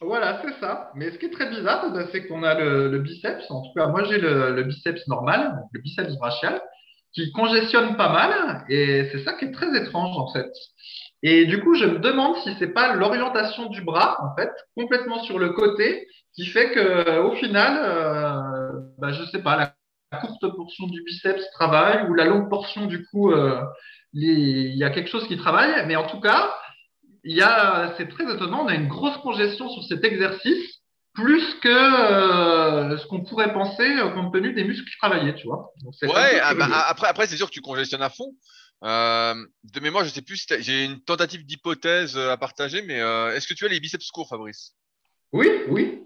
[0.00, 0.92] voilà, c'est ça.
[0.94, 3.50] Mais ce qui est très bizarre, bah, c'est qu'on a le, biceps.
[3.50, 6.62] En tout cas, moi, j'ai le, biceps normal, le biceps brachial,
[7.12, 8.64] qui congestionne pas mal.
[8.68, 10.50] Et c'est ça qui est très étrange, en fait.
[11.24, 15.20] Et du coup, je me demande si c'est pas l'orientation du bras, en fait, complètement
[15.24, 19.74] sur le côté, qui fait que, au final, euh, bah, je sais pas, la
[20.12, 23.62] la courte portion du biceps travaille ou la longue portion, du coup, euh,
[24.12, 24.32] les-
[24.70, 25.86] il y a quelque chose qui travaille.
[25.86, 26.54] Mais en tout cas,
[27.24, 30.80] il y a, c'est très étonnant, on a une grosse congestion sur cet exercice,
[31.14, 35.46] plus que euh, ce qu'on pourrait penser euh, compte tenu des muscles qui travaillaient, tu
[35.46, 35.72] vois.
[35.82, 38.32] Donc, Ouais, ah bah, après, après c'est sûr que tu congestionnes à fond.
[38.84, 42.98] Euh, de mémoire, je sais plus si j'ai une tentative d'hypothèse à partager, mais
[43.34, 44.74] est-ce que tu as les biceps courts, Fabrice?
[45.32, 46.04] Oui, oui.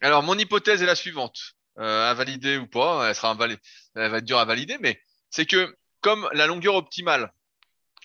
[0.00, 1.38] Alors, mon hypothèse est la suivante,
[1.78, 3.46] euh, ou pas, elle sera va
[4.18, 7.32] être dure à valider, mais c'est que comme la longueur optimale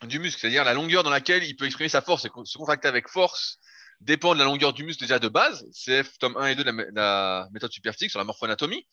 [0.04, 2.88] du muscle, c'est-à-dire la longueur dans laquelle il peut exprimer sa force et se contracter
[2.88, 3.58] avec force,
[4.00, 6.70] dépend de la longueur du muscle déjà de base, CF tome 1 et 2 de
[6.70, 8.88] la, mé- la méthode superphysique sur la morphoanatomie.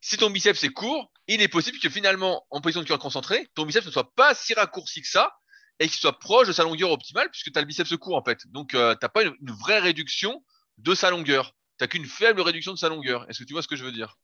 [0.00, 3.48] Si ton biceps est court, il est possible que finalement, en position de curl concentré,
[3.54, 5.32] ton biceps ne soit pas si raccourci que ça
[5.78, 8.22] et qu'il soit proche de sa longueur optimale puisque tu as le biceps court en
[8.24, 8.40] fait.
[8.48, 10.44] Donc, euh, t'as pas une, une vraie réduction
[10.78, 11.54] de sa longueur.
[11.82, 13.28] T'as qu'une faible réduction de sa longueur.
[13.28, 14.16] Est-ce que tu vois ce que je veux dire?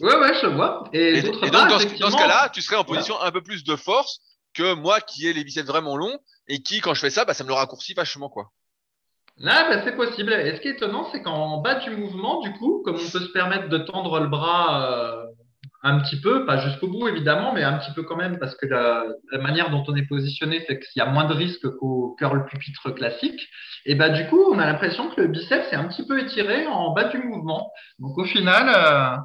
[0.00, 0.84] Ouais, ouais, je vois.
[0.94, 2.82] Et, Et, d'autre et part, donc, dans ce, effectivement, dans ce cas-là, tu serais en
[2.82, 3.02] Voilà.
[3.02, 4.20] position un peu plus de force
[4.54, 7.34] que moi qui ai les biceps vraiment longs et qui, quand je fais ça, bah,
[7.34, 8.52] ça me le raccourcit vachement, quoi.
[9.36, 10.32] Là, bah, c'est possible.
[10.32, 13.20] Et ce qui est étonnant, c'est qu'en bas du mouvement, du coup, comme on peut
[13.20, 15.26] se permettre de tendre le bras euh,
[15.82, 18.66] un petit peu, pas jusqu'au bout évidemment, mais un petit peu quand même, parce que
[18.66, 22.16] la, la manière dont on est positionné fait qu'il y a moins de risques qu'au
[22.18, 23.40] curl pupitre classique.
[23.86, 26.66] Et bah du coup, on a l'impression que le biceps est un petit peu étiré
[26.66, 27.70] en bas du mouvement.
[28.00, 29.16] Donc au final, euh,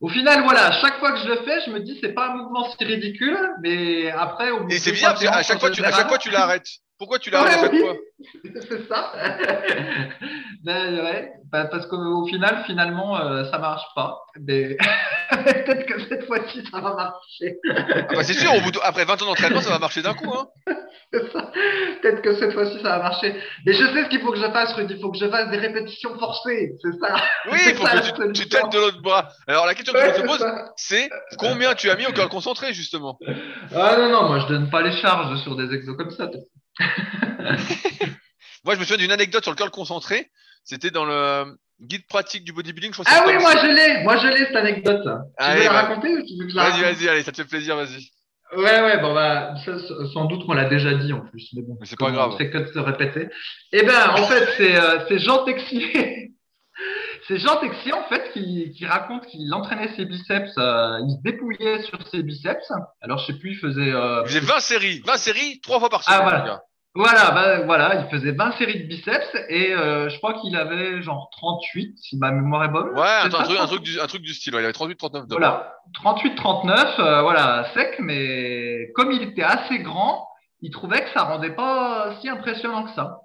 [0.00, 2.30] au final, voilà, à chaque fois que je le fais, je me dis c'est pas
[2.30, 5.70] un mouvement si ridicule, mais après, au bout Et c'est parce qu'à séances, chaque fois,
[5.70, 6.68] tu, à chaque fois, tu l'arrêtes.
[7.02, 7.82] Pourquoi tu à Ouais, oui.
[8.68, 9.12] C'est ça.
[10.64, 14.20] Ben, ouais, pa- parce qu'au final, finalement, euh, ça marche pas.
[14.40, 14.76] Mais
[15.32, 17.56] peut-être que cette fois-ci, ça va marcher.
[17.68, 20.14] ah bah, C'est sûr, au bout de- après 20 ans d'entraînement, ça va marcher d'un
[20.14, 20.32] coup.
[20.32, 20.46] Hein.
[21.10, 23.34] Peut-être que cette fois-ci, ça va marcher.
[23.66, 24.94] Mais je sais ce qu'il faut que je fasse, Rudy.
[24.94, 26.74] Il faut que je fasse des répétitions forcées.
[26.80, 27.16] C'est ça.
[27.50, 29.28] Oui, il faut ça, que la tu, tu têtes de l'autre bras.
[29.48, 30.44] Alors, la question que Ouais, je te pose,
[30.76, 33.18] c'est combien tu as mis au curl concentré, justement?
[33.74, 36.30] Ah non, non, moi, je donne pas les charges sur des exos comme ça.
[38.64, 40.30] Moi, je me souviens d'une anecdote sur le curl concentré.
[40.64, 42.94] C'était dans le guide pratique du bodybuilding.
[42.94, 44.02] Je Ah c'est oui, moi, je l'ai.
[44.04, 45.02] Moi, je l'ai, cette anecdote.
[45.02, 45.08] Tu
[45.38, 47.42] Allez, veux la raconter ou tu veux que je la Vas-y, vas-y, allez, ça te
[47.42, 48.08] fait plaisir, vas-y.
[48.56, 49.72] Ouais, ouais, bon, bah, ça,
[50.12, 51.78] sans doute qu'on l'a déjà dit en plus, mais bon.
[51.84, 52.36] C'est pas grave.
[52.36, 53.28] Fait que de se répéter.
[53.72, 56.30] Eh ben, en fait, c'est euh, c'est Jean Texier.
[57.28, 61.22] C'est Jean Texier, en fait, qui, qui raconte qu'il entraînait ses biceps, euh, il se
[61.22, 62.70] dépouillait sur ses biceps.
[63.00, 63.92] Alors, je sais plus, il faisait.
[63.92, 65.02] euh, Il faisait 20 séries.
[65.06, 66.62] 20 séries, trois fois par semaine, Ah, voilà.
[66.94, 71.00] Voilà, bah, voilà, il faisait 20 séries de biceps et euh, je crois qu'il avait
[71.00, 72.88] genre 38, si ma mémoire est bonne.
[72.90, 73.68] Ouais, C'est attends, ça, un, truc, un, 38?
[73.76, 74.54] truc du, un truc du style.
[74.54, 75.72] ouais, il avait 38, 39 de Voilà,
[76.04, 80.28] 38-39, euh, voilà, sec, mais comme il était assez grand,
[80.60, 83.20] il trouvait que ça rendait pas si impressionnant que ça.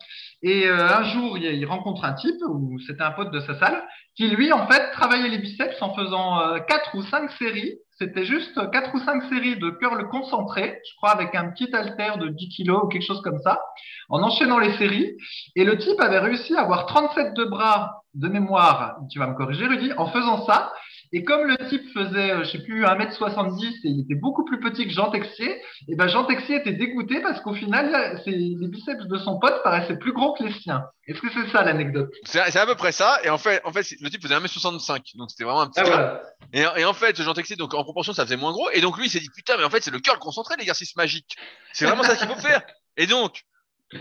[0.48, 3.84] Et euh, un jour, il, rencontre un type, ou c'était un pote de sa salle,
[4.16, 7.76] qui lui, en fait, travaillait les biceps en faisant euh, quatre ou cinq séries.
[7.98, 12.18] C'était juste quatre ou cinq séries de curl concentré, je crois avec un petit haltère
[12.18, 13.60] de 10 kilos ou quelque chose comme ça,
[14.08, 15.18] en enchaînant les séries.
[15.58, 19.36] Et le type avait réussi à avoir 37 de bras de mémoire, tu vas me
[19.36, 20.72] corriger Rudy, en faisant ça.
[21.14, 24.60] Et comme le type faisait, euh, je sais plus, 1m70 et il était beaucoup plus
[24.60, 29.06] petit que Jean Texier, et ben Jean Texier était dégoûté parce qu'au final, les biceps
[29.06, 30.84] de son pote paraissaient plus gros que les siens.
[31.08, 32.12] Est-ce que c'est ça l'anecdote?
[32.24, 33.20] C'est à peu près ça.
[33.24, 35.18] Et en fait, en fait, le type faisait 1m65.
[35.18, 36.22] Donc, c'était vraiment un petit Ah voilà.
[36.52, 38.70] Et, et en fait, Jean Texier, donc en proportion, ça faisait moins gros.
[38.72, 40.96] Et donc lui, il s'est dit, putain, mais en fait, c'est le curl concentré, l'exercice
[40.96, 41.38] magique.
[41.72, 42.62] C'est vraiment ça qu'il faut faire.
[42.98, 43.44] Et donc,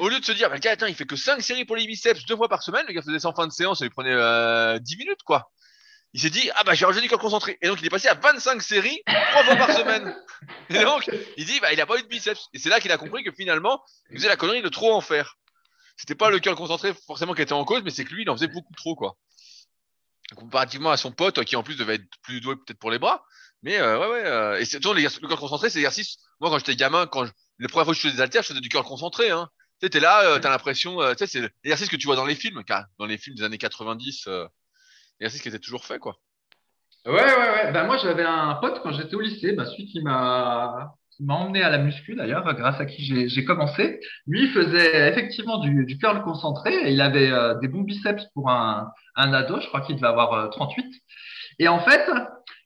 [0.00, 1.76] au lieu de se dire, bah, le gars, attends, il fait que 5 séries pour
[1.76, 3.84] les biceps deux fois par semaine, le gars faisait ça en fin de séance, ça
[3.84, 5.50] lui prenait euh, 10 minutes, quoi.
[6.12, 7.58] Il s'est dit, ah bah, j'ai du curl concentré.
[7.60, 10.16] Et donc, il est passé à 25 séries, trois fois par semaine.
[10.70, 12.48] Et donc, il dit, bah, il a pas eu de biceps.
[12.54, 15.00] Et c'est là qu'il a compris que finalement, il faisait la connerie de trop en
[15.00, 15.36] faire.
[15.96, 18.30] C'était pas le curl concentré forcément qui était en cause, mais c'est que lui, il
[18.30, 19.16] en faisait beaucoup trop, quoi
[20.34, 23.24] comparativement à son pote qui en plus devait être plus doué peut-être pour les bras
[23.62, 24.26] Mais euh, ouais, ouais.
[24.26, 26.16] euh, et c'est toujours le curl concentré, c'est l'exercice.
[26.40, 28.48] Moi, quand j'étais gamin, quand je, les premières fois que je faisais des haltères, je
[28.48, 29.30] faisais du curl concentré.
[29.30, 29.48] Hein.
[29.80, 32.16] Tu sais, t'es là, euh, t'as l'impression, euh, tu sais, c'est l'exercice que tu vois
[32.16, 34.28] dans les films, car dans les films des années 90,
[35.16, 36.16] euh, l'exercice qui était toujours fait, quoi.
[37.06, 37.72] Ouais, ouais, ouais.
[37.72, 40.94] Ben, moi, j'avais un pote quand j'étais au lycée, ben, celui qui m'a
[41.28, 44.00] emmené à la muscu d'ailleurs, grâce à qui j'ai commencé.
[44.26, 48.50] Lui, il faisait effectivement du, curl concentré et il avait euh, des bons biceps pour
[48.50, 50.84] un, un ado, je crois qu'il devait avoir euh, 38.
[51.60, 52.10] Et en fait,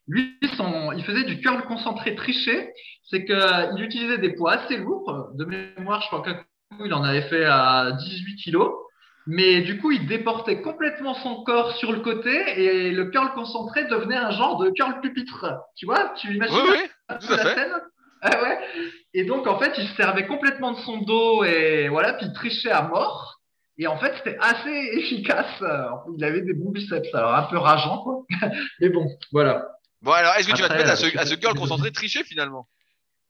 [0.07, 4.77] lui, il faisait du curl concentré triché, c'est que euh, il utilisait des poids assez
[4.77, 5.29] lourds.
[5.35, 8.71] De mémoire, je crois qu'un coup, il en avait fait à 18 kilos.
[9.27, 13.85] Mais du coup, il déportait complètement son corps sur le côté et le curl concentré
[13.85, 15.45] devenait un genre de curl pupitre.
[15.75, 17.55] Tu vois, tu imagines Oui, oui, tout la fait.
[17.55, 17.73] scène
[18.21, 18.59] Ah ouais.
[19.13, 22.33] Et donc, en fait, il se servait complètement de son dos et voilà, puis il
[22.33, 23.39] trichait à mort.
[23.77, 25.63] Et en fait, c'était assez efficace.
[26.17, 28.23] Il avait des bons biceps, alors un peu rageant, quoi.
[28.79, 29.67] Mais bon, voilà.
[30.01, 31.91] Bon, alors, est-ce que tu vas te mettre à ce, euh, à ce curl concentré
[31.91, 32.67] triché, finalement?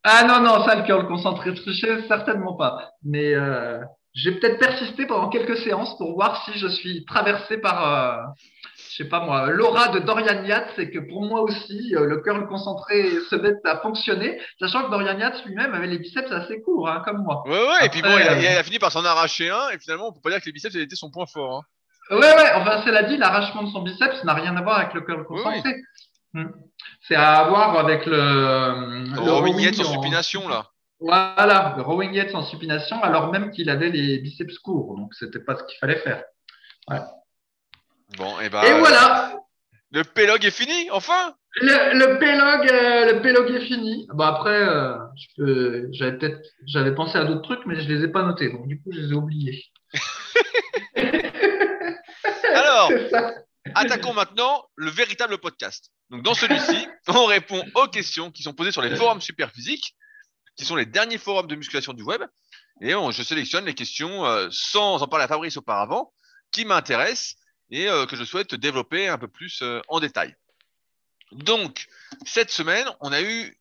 [0.04, 2.90] Ah non, non, ça, le curl concentré triché, certainement pas.
[3.04, 3.78] Mais euh,
[4.14, 8.22] j'ai peut-être persisté pendant quelques séances pour voir si je suis traversé par, euh,
[8.90, 12.20] je sais pas moi, l'aura de Dorian Yates et que pour moi aussi, euh, le
[12.20, 16.60] curl concentré se met à fonctionner, sachant que Dorian Yates lui-même avait les biceps assez
[16.60, 17.42] courts, hein, comme moi.
[17.46, 19.70] Ouais, ouais, et puis bon, il a, euh, il a fini par s'en arracher un,
[19.70, 21.58] et finalement, on peut pas dire que les biceps, c'était son point fort.
[22.10, 22.16] Hein.
[22.16, 25.00] Ouais, ouais, enfin, cela dit, l'arrachement de son biceps n'a rien à voir avec le
[25.00, 25.74] curl concentré.
[26.34, 26.48] Hmm.
[27.08, 28.16] C'est à voir avec le,
[29.14, 30.66] le Rowing Yates en en- supination, là.
[31.02, 35.40] Voilà, le rowing Yates en supination, alors même qu'il avait les biceps courts, donc c'était
[35.40, 36.24] pas ce qu'il fallait faire.
[38.16, 38.62] Bon, et ben.
[38.62, 39.36] Et voilà,
[39.90, 41.34] Le pélog est fini, enfin!
[41.60, 44.06] le, le pélog, euh, le est fini.
[44.14, 44.96] Bon après, euh,
[45.92, 48.80] j'avais peut-être, j'avais pensé à d'autres trucs, mais je les ai pas notés, donc du
[48.80, 49.64] coup je les ai oubliés.
[52.54, 52.90] Alors.
[53.74, 55.90] Attaquons maintenant le véritable podcast.
[56.10, 59.94] Donc dans celui-ci, on répond aux questions qui sont posées sur les forums Superphysique,
[60.56, 62.22] qui sont les derniers forums de musculation du web.
[62.80, 66.12] Et je sélectionne les questions euh, sans en parler à Fabrice auparavant,
[66.50, 67.36] qui m'intéressent
[67.70, 70.34] et euh, que je souhaite développer un peu plus euh, en détail.
[71.32, 71.86] Donc
[72.26, 73.56] cette semaine, on a eu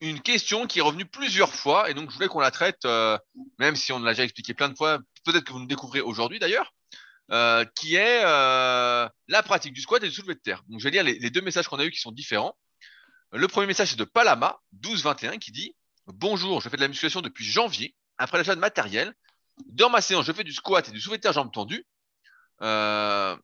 [0.00, 2.86] une question qui est revenue plusieurs fois et donc je voulais qu'on la traite,
[3.58, 6.38] même si on l'a déjà expliqué plein de fois, peut-être que vous nous découvrez aujourd'hui
[6.38, 6.74] d'ailleurs
[7.74, 10.62] qui est la pratique du squat et du soulevé de terre.
[10.68, 12.54] Donc, je vais lire les, deux messages qu'on a eus qui sont différents.
[13.32, 15.74] Le premier message, c'est de Palama, 1221, qui dit
[16.06, 19.14] Bonjour, je fais de la musculation depuis janvier, après l'achat de matériel.
[19.66, 21.86] Dans ma séance, je fais du squat et du soulevé de terre jambes tendues.
[22.62, 23.36] Euh,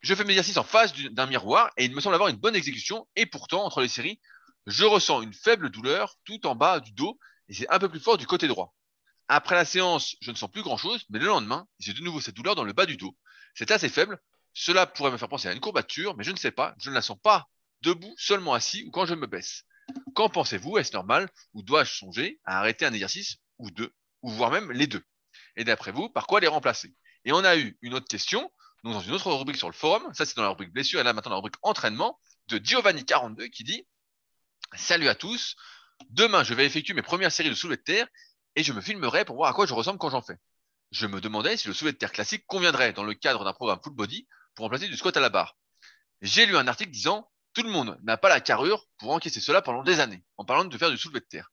[0.00, 2.36] je fais mes exercices en face du- d'un miroir et il me semble avoir une
[2.36, 3.08] bonne exécution.
[3.16, 4.20] Et pourtant, entre les séries,
[4.66, 8.00] je ressens une faible douleur tout en bas du dos et c'est un peu plus
[8.00, 8.74] fort du côté droit.
[9.28, 12.20] Après la séance, je ne sens plus grand chose, mais le lendemain, j'ai de nouveau
[12.20, 13.16] cette douleur dans le bas du dos.
[13.54, 14.20] C'est assez faible.
[14.52, 16.74] Cela pourrait me faire penser à une courbature, mais je ne sais pas.
[16.78, 17.48] Je ne la sens pas
[17.82, 19.64] debout, seulement assis ou quand je me baisse.
[20.14, 20.78] Qu'en pensez-vous?
[20.78, 21.28] Est-ce normal?
[21.52, 25.02] Ou dois-je songer à arrêter un exercice ou deux, ou voire même les deux?
[25.56, 26.94] Et d'après vous, par quoi les remplacer?
[27.24, 28.50] Et on a eu une autre question,
[28.84, 31.12] dans une autre rubrique sur le forum, ça c'est dans la rubrique blessure, et là
[31.12, 32.18] maintenant dans la rubrique entraînement,
[32.48, 33.86] de Giovanni42 qui dit
[34.74, 35.56] Salut à tous,
[36.10, 38.06] demain je vais effectuer mes premières séries de soulevé de terre
[38.56, 40.36] et je me filmerai pour voir à quoi je ressemble quand j'en fais.
[40.90, 43.80] Je me demandais si le soulevé de terre classique conviendrait dans le cadre d'un programme
[43.82, 45.56] full body pour remplacer du squat à la barre.
[46.20, 49.62] J'ai lu un article disant tout le monde n'a pas la carrure pour encaisser cela
[49.62, 51.52] pendant des années, en parlant de faire du soulevé de terre.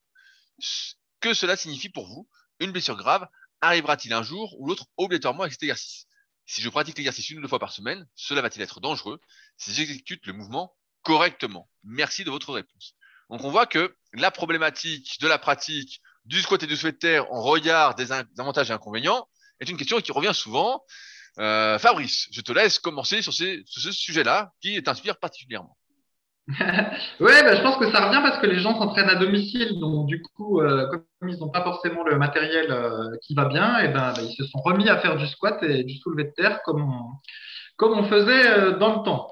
[1.20, 2.28] Que cela signifie pour vous
[2.60, 3.28] Une blessure grave
[3.62, 6.08] arrivera-t-il un jour ou l'autre obligatoirement avec cet exercice?
[6.48, 9.22] Si je pratique l'exercice une ou deux fois par semaine, cela va-t-il être dangereux?
[9.58, 11.70] Si j'exécute le mouvement correctement?
[11.84, 12.96] Merci de votre réponse.
[13.30, 16.98] Donc on voit que la problématique de la pratique du squat et du soulevé de
[16.98, 20.84] terre en regard des avantages et inconvénients est une question qui revient souvent.
[21.38, 25.78] Euh, Fabrice, je te laisse commencer sur ce sujet-là qui t'inspire particulièrement.
[27.20, 30.08] Ouais, bah, je pense que ça revient parce que les gens s'entraînent à domicile, donc
[30.08, 33.88] du coup, euh, comme ils n'ont pas forcément le matériel euh, qui va bien, et
[33.90, 36.62] ben, bah, ils se sont remis à faire du squat et du soulevé de terre
[36.64, 37.04] comme on,
[37.78, 39.28] comme on faisait euh, dans le temps.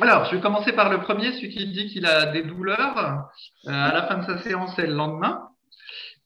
[0.00, 3.92] Alors, je vais commencer par le premier, celui qui dit qu'il a des douleurs à
[3.92, 5.48] la fin de sa séance et le lendemain.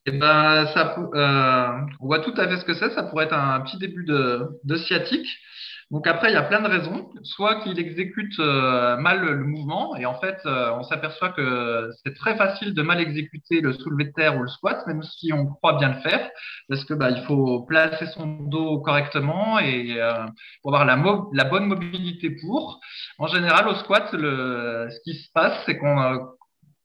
[0.07, 1.69] Et ben, pou- euh,
[2.01, 2.91] on voit tout à fait ce que c'est.
[2.95, 5.27] Ça pourrait être un petit début de sciatique.
[5.93, 7.09] Donc après, il y a plein de raisons.
[7.23, 12.15] Soit qu'il exécute euh, mal le, mouvement, et en fait, euh, on s'aperçoit que c'est
[12.15, 15.47] très facile de mal exécuter le soulevé de terre ou le squat, même si on
[15.47, 16.29] croit bien le faire,
[16.69, 20.27] parce que bah, il faut placer son dos correctement et euh,
[20.63, 22.81] pour avoir la, mo- la bonne mobilité pour.
[23.19, 26.19] En général, au squat, le, ce qui se passe, c'est qu'on euh,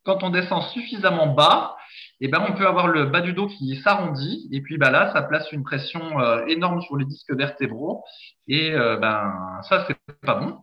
[0.04, 1.76] quand on descend suffisamment bas,
[2.22, 5.12] eh ben, on peut avoir le bas du dos qui s'arrondit, et puis bah, là,
[5.12, 8.04] ça place une pression euh, énorme sur les disques vertébraux,
[8.48, 10.60] et euh, ben, ça, c'est pas bon.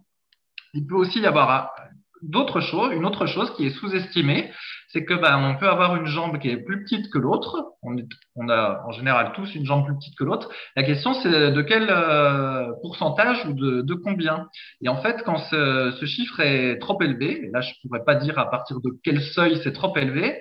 [0.75, 1.75] Il peut aussi y avoir
[2.23, 4.53] d'autres choses, une autre chose qui est sous-estimée,
[4.89, 7.75] c'est que ben, on peut avoir une jambe qui est plus petite que l'autre.
[7.83, 7.97] On,
[8.37, 10.49] on, a en général tous une jambe plus petite que l'autre.
[10.77, 14.49] La question, c'est de quel euh, pourcentage ou de, de, combien?
[14.81, 18.15] Et en fait, quand ce, ce chiffre est trop élevé, et là je pourrais pas
[18.15, 20.41] dire à partir de quel seuil c'est trop élevé,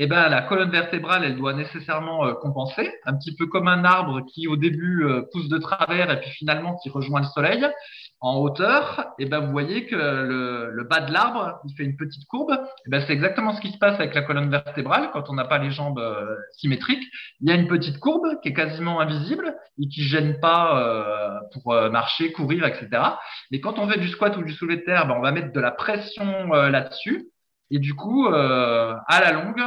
[0.00, 3.84] eh ben, la colonne vertébrale, elle doit nécessairement euh, compenser, un petit peu comme un
[3.84, 7.66] arbre qui au début euh, pousse de travers et puis finalement qui rejoint le soleil
[8.20, 9.06] en hauteur.
[9.18, 12.56] Eh ben, vous voyez que le, bas de l'arbre, il fait une petite courbe.
[12.86, 15.44] Eh ben, c'est exactement ce qui se passe avec la colonne vertébrale quand on n'a
[15.44, 17.04] pas les jambes euh, symétriques.
[17.40, 21.74] Il y a une petite courbe qui est quasiment invisible et qui gêne pas pour
[21.90, 22.88] marcher, courir, etc.
[23.50, 25.60] Mais quand on fait du squat ou du soulevé terre, ben, on va mettre de
[25.60, 27.28] la pression là-dessus.
[27.70, 29.62] Et du coup, à la longue,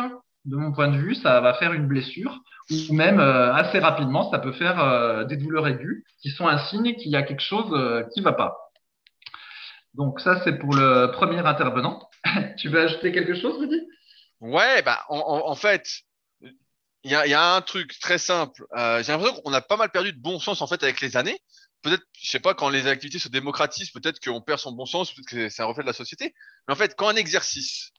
[0.45, 2.39] de mon point de vue, ça va faire une blessure
[2.71, 6.57] ou même euh, assez rapidement, ça peut faire euh, des douleurs aiguës qui sont un
[6.67, 8.71] signe qu'il y a quelque chose euh, qui va pas.
[9.93, 12.09] Donc ça, c'est pour le premier intervenant.
[12.57, 13.81] tu veux ajouter quelque chose, Rudy?
[14.39, 15.85] Ouais, bah en, fait,
[17.03, 18.65] il y a, y a, un truc très simple.
[18.75, 21.39] J'ai l'impression qu'on a pas mal perdu de bon sens en fait avec les années.
[21.81, 25.13] Peut-être, je sais pas, quand les activités se démocratisent, peut-être qu'on perd son bon sens,
[25.13, 26.33] peut-être que c'est un reflet de la société.
[26.67, 27.91] Mais en fait, quand un exercice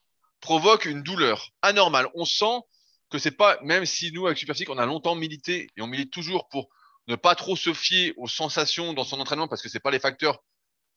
[0.42, 2.08] provoque une douleur anormale.
[2.14, 2.60] On sent
[3.08, 6.12] que c'est pas, même si nous, avec Superphysique, on a longtemps milité et on milite
[6.12, 6.68] toujours pour
[7.06, 9.98] ne pas trop se fier aux sensations dans son entraînement parce que c'est pas les
[9.98, 10.42] facteurs,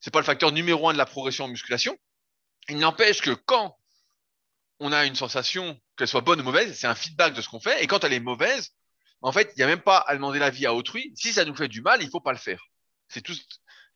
[0.02, 1.95] c'est pas le facteur numéro un de la progression en musculation.
[2.67, 3.78] Il n'empêche que quand
[4.80, 7.62] on a une sensation, qu'elle soit bonne ou mauvaise, c'est un feedback de ce qu'on
[7.62, 7.84] fait.
[7.84, 8.71] Et quand elle est mauvaise,
[9.21, 11.13] en fait, il n'y a même pas à demander l'avis à autrui.
[11.15, 12.62] Si ça nous fait du mal, il faut pas le faire.
[13.08, 13.36] C'est tout.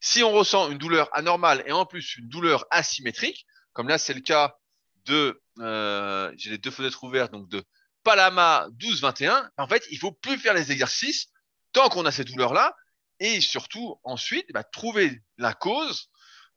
[0.00, 4.14] Si on ressent une douleur anormale et en plus une douleur asymétrique, comme là c'est
[4.14, 4.56] le cas
[5.04, 7.64] de, euh, j'ai les deux fenêtres ouvertes, donc de
[8.02, 11.28] Palama 12-21, en fait, il faut plus faire les exercices
[11.72, 12.74] tant qu'on a ces douleurs-là,
[13.18, 16.08] et surtout ensuite, bah, trouver la cause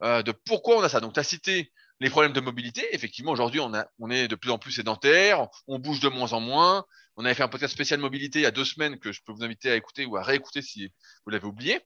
[0.02, 1.02] euh, de pourquoi on a ça.
[1.02, 2.88] Donc, tu as cité les problèmes de mobilité.
[2.96, 6.40] Effectivement, aujourd'hui, on, on est de plus en plus sédentaire, on bouge de moins en
[6.40, 6.86] moins.
[7.16, 9.32] On avait fait un podcast spécial mobilité il y a deux semaines que je peux
[9.32, 10.92] vous inviter à écouter ou à réécouter si
[11.26, 11.80] vous l'avez oublié.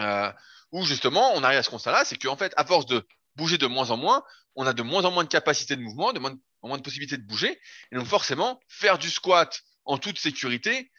[0.00, 0.32] Euh,
[0.72, 3.66] où justement, on arrive à ce constat-là, c'est qu'en fait, à force de bouger de
[3.66, 4.24] moins en moins,
[4.56, 6.82] on a de moins en moins de capacité de mouvement, de moins, en moins de
[6.82, 7.60] possibilités de bouger.
[7.92, 10.90] Et donc forcément, faire du squat en toute sécurité,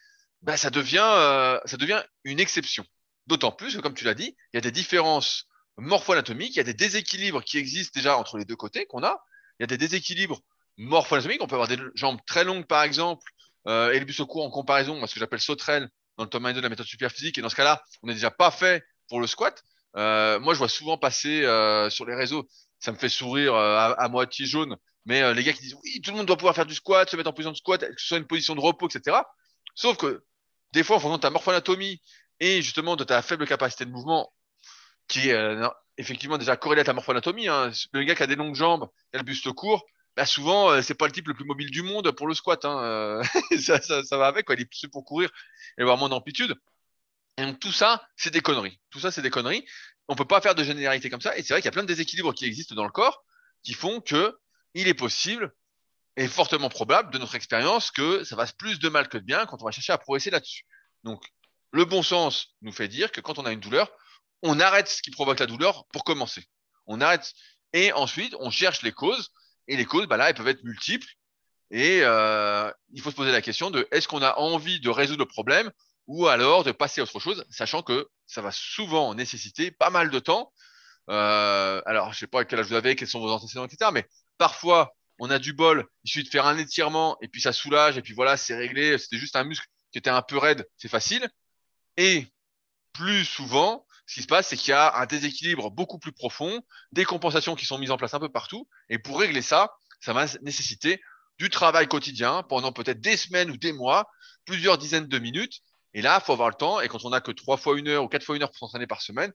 [0.41, 2.86] bah, ça, devient, euh, ça devient une exception.
[3.27, 5.45] D'autant plus que, comme tu l'as dit, il y a des différences
[5.77, 9.23] morpho-anatomiques, il y a des déséquilibres qui existent déjà entre les deux côtés qu'on a.
[9.60, 10.39] Il y a des déséquilibres
[10.77, 11.41] morpho-anatomiques.
[11.41, 13.29] On peut avoir des jambes très longues, par exemple,
[13.67, 16.45] euh, et le bus au court en comparaison ce que j'appelle sauterelle dans le tome
[16.45, 17.38] 1 de la méthode super physique.
[17.38, 19.63] Et dans ce cas-là, on n'est déjà pas fait pour le squat.
[19.97, 22.47] Euh, moi, je vois souvent passer euh, sur les réseaux,
[22.80, 24.75] ça me fait sourire euh, à, moitié jaune,
[25.06, 27.10] mais euh, les gars qui disent oui, tout le monde doit pouvoir faire du squat,
[27.10, 29.17] se mettre en position de squat, que ce soit une position de repos, etc.
[29.73, 30.23] Sauf que
[30.73, 32.01] des fois, en fonction de ta morphoanatomie
[32.39, 34.34] et justement de ta faible capacité de mouvement,
[35.08, 35.62] qui est
[35.97, 39.15] effectivement déjà corrélée à ta morphoanatomie, hein, le gars qui a des longues jambes, qui
[39.15, 42.12] a le buste court, bah souvent c'est pas le type le plus mobile du monde
[42.12, 42.63] pour le squat.
[42.65, 43.21] Hein,
[43.62, 44.56] ça, ça, ça, va avec, quoi.
[44.56, 45.30] il est plus pour courir
[45.78, 46.56] et avoir moins d'amplitude.
[47.38, 48.80] Et donc tout ça, c'est des conneries.
[48.91, 49.65] Tout ça, c'est des conneries.
[50.08, 51.38] On peut pas faire de généralité comme ça.
[51.38, 53.23] Et c'est vrai qu'il y a plein de déséquilibres qui existent dans le corps
[53.63, 54.38] qui font que
[54.73, 55.54] il est possible
[56.15, 59.45] et fortement probable de notre expérience que ça fasse plus de mal que de bien
[59.45, 60.63] quand on va chercher à progresser là-dessus.
[61.04, 61.25] Donc,
[61.71, 63.91] le bon sens nous fait dire que quand on a une douleur,
[64.41, 66.45] on arrête ce qui provoque la douleur pour commencer.
[66.86, 67.34] On arrête
[67.73, 69.32] et ensuite on cherche les causes.
[69.67, 71.08] Et les causes, bah là, elles peuvent être multiples.
[71.71, 75.19] Et euh, il faut se poser la question de est-ce qu'on a envie de résoudre
[75.19, 75.71] le problème
[76.08, 80.12] ou alors de passer à autre chose, sachant que ça va souvent nécessiter pas mal
[80.12, 80.54] de temps.
[81.10, 83.89] Euh, alors, je sais pas quel âge vous avez, quels sont vos antécédents, etc.
[83.91, 87.54] Mais parfois, on a du bol, il suffit de faire un étirement et puis ça
[87.54, 88.97] soulage et puis voilà, c'est réglé.
[88.97, 91.28] C'était juste un muscle qui était un peu raide, c'est facile.
[91.97, 92.28] Et
[92.93, 96.61] plus souvent, ce qui se passe, c'est qu'il y a un déséquilibre beaucoup plus profond,
[96.91, 98.67] des compensations qui sont mises en place un peu partout.
[98.89, 101.01] Et pour régler ça, ça va nécessiter
[101.39, 104.09] du travail quotidien pendant peut-être des semaines ou des mois,
[104.45, 105.61] plusieurs dizaines de minutes,
[105.95, 106.81] et là, il faut avoir le temps.
[106.81, 108.59] Et quand on n'a que trois fois une heure ou quatre fois une heure pour
[108.59, 109.31] s'entraîner par semaine,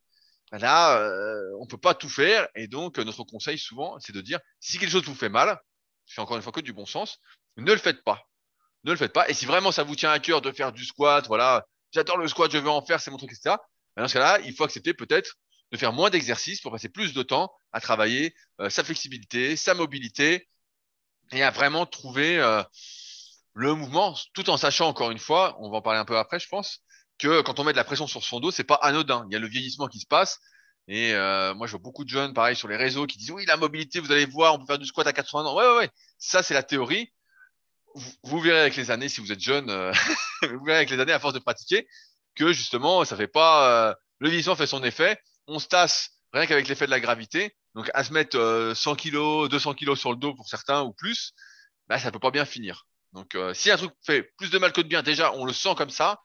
[0.52, 2.48] ben là, euh, on peut pas tout faire.
[2.54, 5.58] Et donc, notre conseil souvent, c'est de dire, si quelque chose vous fait mal,
[6.04, 7.18] c'est encore une fois que du bon sens,
[7.56, 8.20] ne le faites pas.
[8.84, 9.28] Ne le faites pas.
[9.30, 12.28] Et si vraiment ça vous tient à cœur de faire du squat, voilà, j'adore le
[12.28, 13.56] squat, je veux en faire, c'est mon truc, etc.
[13.96, 15.36] Dans ce cas-là, il faut accepter peut-être
[15.72, 19.74] de faire moins d'exercices pour passer plus de temps à travailler euh, sa flexibilité, sa
[19.74, 20.48] mobilité
[21.32, 22.62] et à vraiment trouver euh,
[23.54, 26.40] le mouvement, tout en sachant encore une fois, on va en parler un peu après,
[26.40, 26.82] je pense,
[27.18, 29.26] que quand on met de la pression sur son dos, c'est pas anodin.
[29.28, 30.40] Il y a le vieillissement qui se passe.
[30.88, 33.44] Et euh, moi, je vois beaucoup de jeunes, pareil, sur les réseaux, qui disent oui,
[33.46, 35.56] la mobilité, vous allez voir, on peut faire du squat à 80 ans.
[35.56, 35.90] Ouais, ouais, ouais.
[36.18, 37.12] Ça, c'est la théorie.
[38.22, 39.66] Vous, verrez avec les années, si vous êtes jeune,
[40.42, 41.86] vous verrez avec les années, à force de pratiquer,
[42.34, 43.90] que justement, ça fait pas.
[43.90, 45.18] Euh, le vieillissement fait son effet.
[45.46, 47.56] On se tasse rien qu'avec l'effet de la gravité.
[47.74, 51.32] Donc à se mettre 100 kg, 200 kg sur le dos pour certains ou plus,
[51.88, 52.86] bah, ça peut pas bien finir.
[53.12, 55.74] Donc si un truc fait plus de mal que de bien, déjà on le sent
[55.76, 56.20] comme ça,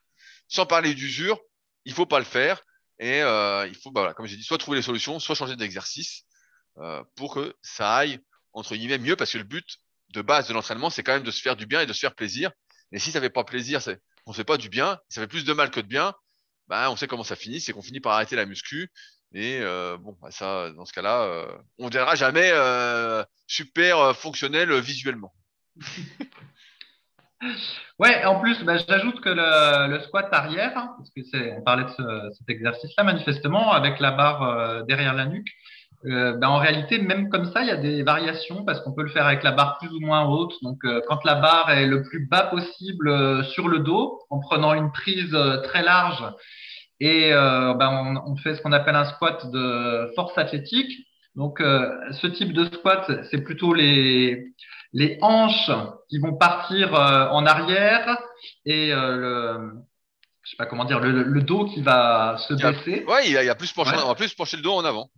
[0.48, 1.40] sans parler d'usure,
[1.86, 2.62] il faut pas le faire.
[3.00, 6.26] Et il faut, bah, comme j'ai dit, soit trouver les solutions, soit changer d'exercice
[7.16, 8.20] pour que ça aille
[8.56, 9.78] entre guillemets mieux, parce que le but
[10.10, 12.00] de base de l'entraînement, c'est quand même de se faire du bien et de se
[12.00, 12.52] faire plaisir.
[12.92, 15.46] Et si ça fait pas plaisir, c'est on fait pas du bien, ça fait plus
[15.46, 16.14] de mal que de bien,
[16.68, 18.92] bah on sait comment ça finit, c'est qu'on finit par arrêter la muscu.
[19.34, 21.46] Et euh, bon, bah, ça, dans ce cas-là, euh,
[21.78, 25.34] on ne verra jamais euh, super fonctionnel visuellement.
[28.00, 31.84] ouais, en plus, bah, j'ajoute que le, squat arrière, hein, parce que c'est, on parlait
[31.84, 35.52] de ce, cet exercice-là manifestement, avec la barre derrière la nuque,
[36.06, 39.04] euh, ben en réalité, même comme ça, il y a des variations parce qu'on peut
[39.04, 40.54] le faire avec la barre plus ou moins haute.
[40.62, 44.40] Donc, euh, quand la barre est le plus bas possible euh, sur le dos, en
[44.40, 46.24] prenant une prise très large,
[47.02, 50.92] et ben on, on, fait ce qu'on appelle un squat de force athlétique.
[51.36, 54.54] Donc, ce type de squat, c'est plutôt les
[54.94, 55.72] les hanches
[56.10, 58.18] qui vont partir en arrière
[58.66, 59.74] et le
[60.46, 63.04] je sais pas comment dire, le, le dos qui va se baisser.
[63.08, 64.02] Ouais, il y a, il y a plus penché, ouais.
[64.04, 65.10] on va plus pencher le dos en avant.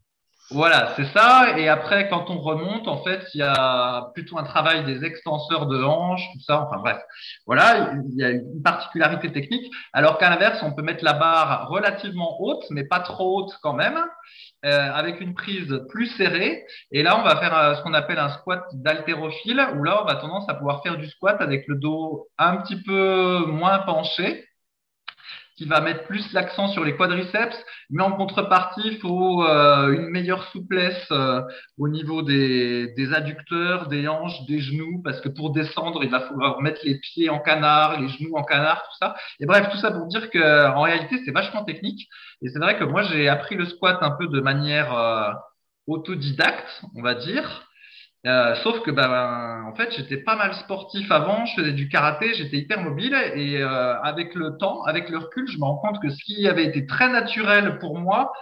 [0.50, 1.58] Voilà, c'est ça.
[1.58, 5.66] Et après, quand on remonte, en fait, il y a plutôt un travail des extenseurs
[5.66, 6.62] de hanches, tout ça.
[6.62, 7.02] Enfin bref,
[7.46, 9.70] voilà, il y a une particularité technique.
[9.92, 13.74] Alors qu'à l'inverse, on peut mettre la barre relativement haute, mais pas trop haute quand
[13.74, 14.00] même,
[14.64, 16.66] euh, avec une prise plus serrée.
[16.94, 20.06] Et là, on va faire euh, ce qu'on appelle un squat d'haltérophile, où là, on
[20.06, 24.47] va tendance à pouvoir faire du squat avec le dos un petit peu moins penché
[25.58, 27.58] qui va mettre plus l'accent sur les quadriceps,
[27.90, 31.42] mais en contrepartie, il faut euh, une meilleure souplesse euh,
[31.80, 36.22] au niveau des, des, adducteurs, des hanches, des genoux, parce que pour descendre, il va
[36.22, 39.16] falloir mettre les pieds en canard, les genoux en canard, tout ça.
[39.40, 42.08] Et bref, tout ça pour dire que en réalité, c'est vachement technique.
[42.44, 45.32] Et c'est vrai que moi, j'ai appris le squat un peu de manière euh,
[45.88, 47.67] autodidacte, on va dire.
[48.28, 52.34] Euh, sauf que ben en fait j'étais pas mal sportif avant, je faisais du karaté,
[52.34, 56.02] j'étais hyper mobile et euh, avec le temps, avec le recul, je me rends compte
[56.02, 58.34] que ce qui avait été très naturel pour moi,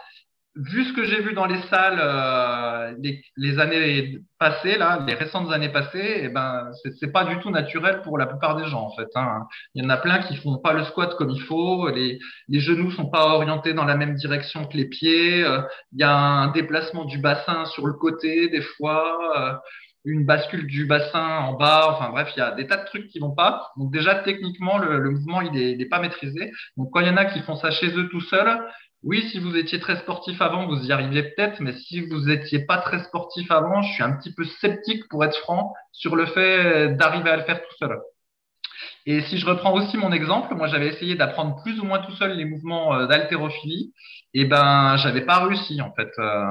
[0.55, 2.93] vu ce que j'ai vu dans les salles euh,
[3.35, 8.01] les, années passées là, les récentes années passées, eh ben c'est pas du tout naturel
[8.03, 9.09] pour la plupart des gens en fait.
[9.15, 9.47] Hein.
[9.73, 12.59] Il y en a plein qui font pas le squat comme il faut, les, les
[12.59, 16.15] genoux sont pas orientés dans la même direction que les pieds, euh, il y a
[16.15, 19.17] un déplacement du bassin sur le côté des fois.
[19.37, 19.53] Euh,
[20.07, 23.07] une bascule du bassin en bas, enfin bref, il y a des tas de trucs
[23.07, 23.71] qui vont pas.
[23.75, 26.51] Donc déjà techniquement le, le mouvement il est pas maîtrisé.
[26.77, 28.61] Donc quand il y en a qui font ça chez eux tout seuls,
[29.05, 32.65] oui, si vous étiez très sportif avant, vous y arriviez peut-être, mais si vous n'étiez
[32.65, 36.25] pas très sportif avant, je suis un petit peu sceptique, pour être franc, sur le
[36.25, 37.99] fait d'arriver à le faire tout seul.
[39.07, 42.13] Et si je reprends aussi mon exemple, moi j'avais essayé d'apprendre plus ou moins tout
[42.13, 43.93] seul les mouvements euh, d'haltérophilie,
[44.33, 46.43] et ben j'avais pas réussi en fait, euh,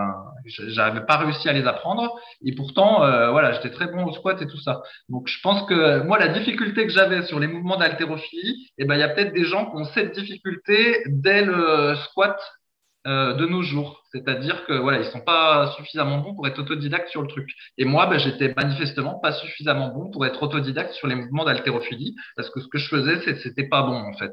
[0.69, 4.41] j'avais pas réussi à les apprendre, et pourtant euh, voilà j'étais très bon au squat
[4.41, 4.83] et tout ça.
[5.09, 8.95] Donc je pense que moi la difficulté que j'avais sur les mouvements d'haltérophilie, et ben
[8.95, 12.39] il y a peut-être des gens qui ont cette difficulté dès le squat
[13.07, 14.03] euh, de nos jours.
[14.13, 17.51] C'est-à-dire que voilà, ils sont pas suffisamment bons pour être autodidactes sur le truc.
[17.77, 22.15] Et moi, ben, j'étais manifestement pas suffisamment bon pour être autodidacte sur les mouvements d'haltérophilie,
[22.37, 24.33] parce que ce que je faisais, c'était pas bon en fait.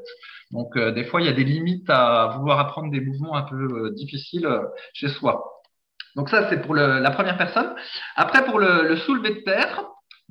[0.50, 3.42] Donc euh, des fois, il y a des limites à vouloir apprendre des mouvements un
[3.42, 4.48] peu euh, difficiles
[4.94, 5.44] chez soi.
[6.16, 7.74] Donc ça, c'est pour la première personne.
[8.16, 9.82] Après, pour le, le soulevé de terre,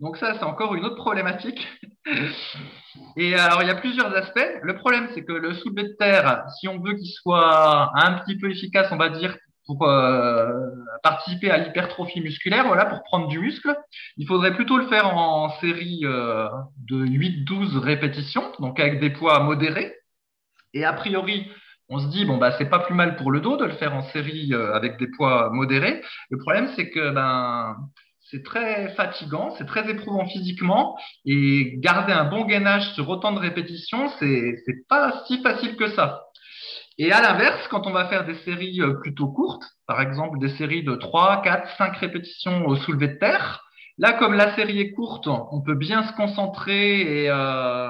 [0.01, 1.67] donc ça, c'est encore une autre problématique.
[3.17, 4.59] Et alors, il y a plusieurs aspects.
[4.63, 8.37] Le problème, c'est que le soulevé de terre, si on veut qu'il soit un petit
[8.37, 9.37] peu efficace, on va dire,
[9.67, 10.51] pour euh,
[11.03, 13.75] participer à l'hypertrophie musculaire, voilà, pour prendre du muscle,
[14.17, 16.47] il faudrait plutôt le faire en série euh,
[16.89, 19.93] de 8-12 répétitions, donc avec des poids modérés.
[20.73, 21.47] Et a priori,
[21.89, 23.93] on se dit bon bah c'est pas plus mal pour le dos de le faire
[23.93, 26.01] en série euh, avec des poids modérés.
[26.29, 27.75] Le problème c'est que ben
[28.31, 33.39] c'est très fatigant, c'est très éprouvant physiquement et garder un bon gainage sur autant de
[33.39, 36.23] répétitions, c'est pas si facile que ça.
[36.97, 40.49] Et à l'inverse, quand on va faire des séries euh, plutôt courtes, par exemple des
[40.49, 43.63] séries de 3, 4, 5 répétitions au soulevé de terre,
[43.97, 47.89] là comme la série est courte, on peut bien se concentrer et euh,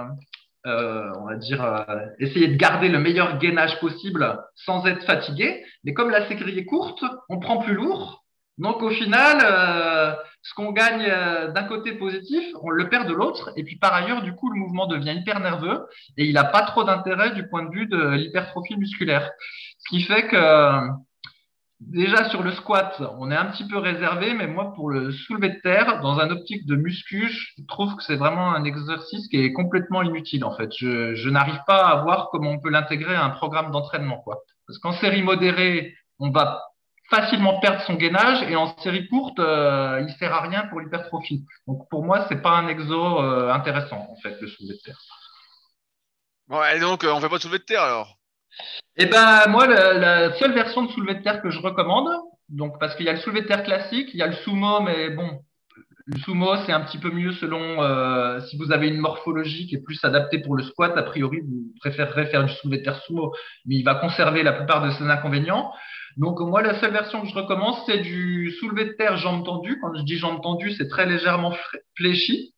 [0.68, 1.86] euh, on va dire
[2.20, 5.64] essayer de garder le meilleur gainage possible sans être fatigué.
[5.84, 8.21] Mais comme la série est courte, on prend plus lourd
[8.58, 13.14] donc au final, euh, ce qu'on gagne euh, d'un côté positif, on le perd de
[13.14, 13.52] l'autre.
[13.56, 15.86] Et puis par ailleurs, du coup, le mouvement devient hyper nerveux
[16.18, 19.30] et il n'a pas trop d'intérêt du point de vue de l'hypertrophie musculaire.
[19.80, 20.90] Ce qui fait que
[21.80, 25.50] déjà sur le squat, on est un petit peu réservé, mais moi pour le soulevé
[25.50, 29.38] de terre, dans un optique de muscu, je trouve que c'est vraiment un exercice qui
[29.38, 30.70] est complètement inutile en fait.
[30.78, 34.44] Je, je n'arrive pas à voir comment on peut l'intégrer à un programme d'entraînement quoi.
[34.68, 36.62] Parce qu'en série modérée, on va
[37.12, 41.46] facilement perdre son gainage et en série courte, euh, il sert à rien pour l'hypertrophie.
[41.68, 45.00] Donc pour moi, c'est pas un exo euh, intéressant en fait le soulevé de terre.
[46.48, 48.18] Bon, et donc euh, on fait pas de soulevé de terre alors?
[48.96, 52.10] Eh ben moi, la, la, seule version de soulevé de terre que je recommande,
[52.50, 54.82] donc parce qu'il y a le soulevé de terre classique, il y a le sumo,
[54.82, 55.42] mais bon,
[56.06, 59.76] le sumo, c'est un petit peu mieux selon euh, si vous avez une morphologie qui
[59.76, 60.98] est plus adaptée pour le squat.
[60.98, 63.34] A priori, vous préférerez faire du soulevé de terre sumo,
[63.66, 65.72] mais il va conserver la plupart de ses inconvénients.
[66.18, 69.80] Donc moi, la seule version que je recommande, c'est du soulevé de terre jambes tendues.
[69.82, 71.56] Quand je dis jambes tendues, c'est très légèrement
[71.96, 72.54] fléchi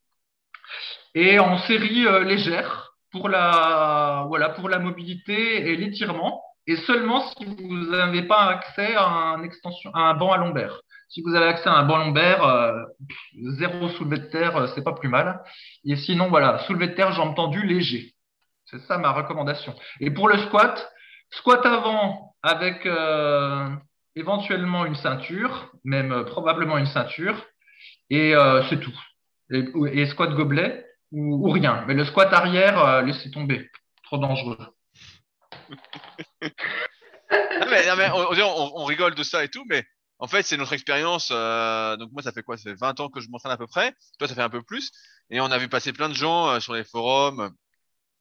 [1.15, 6.41] et en série euh, légère pour la voilà pour la mobilité et l'étirement.
[6.65, 10.79] Et seulement si vous n'avez pas accès à un extension, à un banc à lombaire.
[11.09, 12.83] Si vous avez accès à un banc lombaire, euh,
[13.59, 15.43] zéro soulevé de terre, euh, c'est pas plus mal.
[15.85, 18.13] Et sinon, voilà, soulevé de terre, jambes tendues, léger.
[18.65, 19.75] C'est ça ma recommandation.
[19.99, 20.89] Et pour le squat,
[21.31, 23.69] squat avant avec euh,
[24.15, 27.43] éventuellement une ceinture, même euh, probablement une ceinture,
[28.09, 28.93] et euh, c'est tout.
[29.49, 31.85] Et, et, squat gobelet ou, rien.
[31.87, 33.69] Mais le squat arrière, laissez tomber.
[34.03, 34.57] Trop dangereux.
[37.31, 39.83] on, rigole de ça et tout, mais
[40.19, 41.29] en fait, c'est notre expérience.
[41.29, 42.57] Donc moi, ça fait quoi?
[42.57, 43.93] Ça fait 20 ans que je m'entraîne à peu près.
[44.17, 44.91] Toi, ça fait un peu plus.
[45.29, 47.53] Et on a vu passer plein de gens sur les forums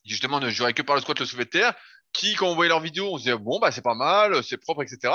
[0.04, 1.74] qui justement ne juraient que par le squat, le soulevé de terre,
[2.12, 4.58] qui, quand on voyait leurs vidéos, on se disait bon bah c'est pas mal, c'est
[4.58, 5.12] propre, etc.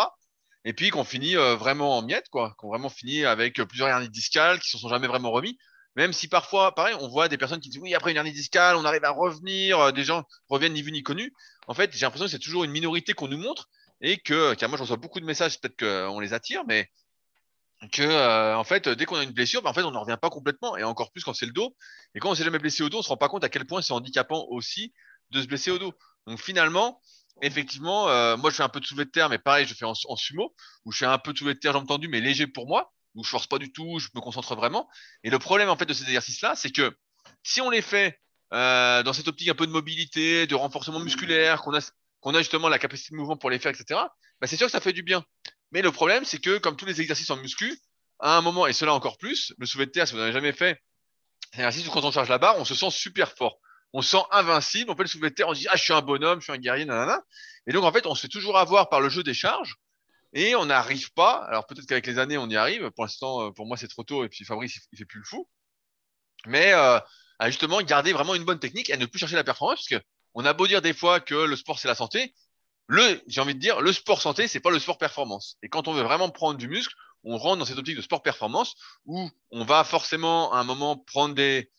[0.65, 2.53] Et puis qu'on finit euh, vraiment en miettes, quoi.
[2.57, 5.57] Qu'on vraiment finit avec plusieurs hernies discales qui se sont jamais vraiment remis.
[5.95, 8.75] Même si parfois, pareil, on voit des personnes qui disent oui, après une hernie discale,
[8.75, 11.33] on arrive à revenir, euh, des gens reviennent ni vu ni connu.
[11.67, 13.69] En fait, j'ai l'impression que c'est toujours une minorité qu'on nous montre
[14.01, 16.89] et que, car moi, je reçois beaucoup de messages, peut-être qu'on les attire, mais
[17.91, 20.17] que, euh, en fait, dès qu'on a une blessure, ben, en fait, on n'en revient
[20.21, 21.75] pas complètement, et encore plus quand c'est le dos.
[22.13, 23.65] Et quand on s'est jamais blessé au dos, on se rend pas compte à quel
[23.65, 24.93] point c'est handicapant aussi
[25.31, 25.93] de se blesser au dos.
[26.25, 27.01] Donc finalement,
[27.41, 29.85] effectivement, euh, moi, je fais un peu de soulevé de terre, mais pareil, je fais
[29.85, 30.53] en, sumo,
[30.85, 32.93] où je fais un peu de soulevé de terre jambes tendues, mais léger pour moi,
[33.15, 34.87] où je force pas du tout, je me concentre vraiment.
[35.23, 36.95] Et le problème, en fait, de ces exercices-là, c'est que
[37.43, 38.19] si on les fait
[38.53, 41.81] euh, dans cette optique un peu de mobilité, de renforcement musculaire, qu'on a
[42.19, 43.99] qu'on a justement la capacité de mouvement pour les faire, etc.,
[44.41, 45.23] bah c'est sûr que ça fait du bien.
[45.71, 47.77] Mais le problème, c'est que comme tous les exercices en muscu,
[48.19, 50.53] à un moment, et cela encore plus, le soulevé de terre, si vous n'avez jamais
[50.53, 50.81] fait,
[51.53, 53.59] c'est un exercice où quand on charge la barre, on se sent super fort.
[53.93, 55.93] On se sent invincible, on fait le soulevé de on se dit, ah, je suis
[55.93, 57.21] un bonhomme, je suis un guerrier, nanana.
[57.67, 59.75] Et donc, en fait, on se fait toujours avoir par le jeu des charges,
[60.33, 63.65] et on n'arrive pas, alors peut-être qu'avec les années, on y arrive, pour l'instant, pour
[63.65, 65.47] moi, c'est trop tôt, et puis Fabrice, il fait plus le fou,
[66.45, 66.99] mais euh,
[67.45, 70.45] justement garder vraiment une bonne technique et ne plus chercher la performance, parce que on
[70.45, 72.33] a beau dire des fois que le sport c'est la santé,
[72.87, 75.57] le, j'ai envie de dire, le sport santé, c'est pas le sport performance.
[75.61, 78.21] Et quand on veut vraiment prendre du muscle, on rentre dans cette optique de sport
[78.21, 78.75] performance
[79.05, 81.69] où on va forcément à un moment prendre des,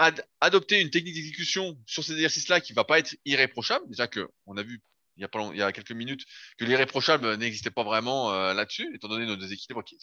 [0.00, 3.86] ad, adopter une technique d'exécution sur ces exercices-là qui va pas être irréprochable.
[3.88, 4.82] Déjà que on a vu
[5.16, 6.24] il y a, quelques minutes
[6.56, 9.98] que l'irréprochable n'existait pas vraiment euh, là-dessus, étant donné nos déséquilibres qui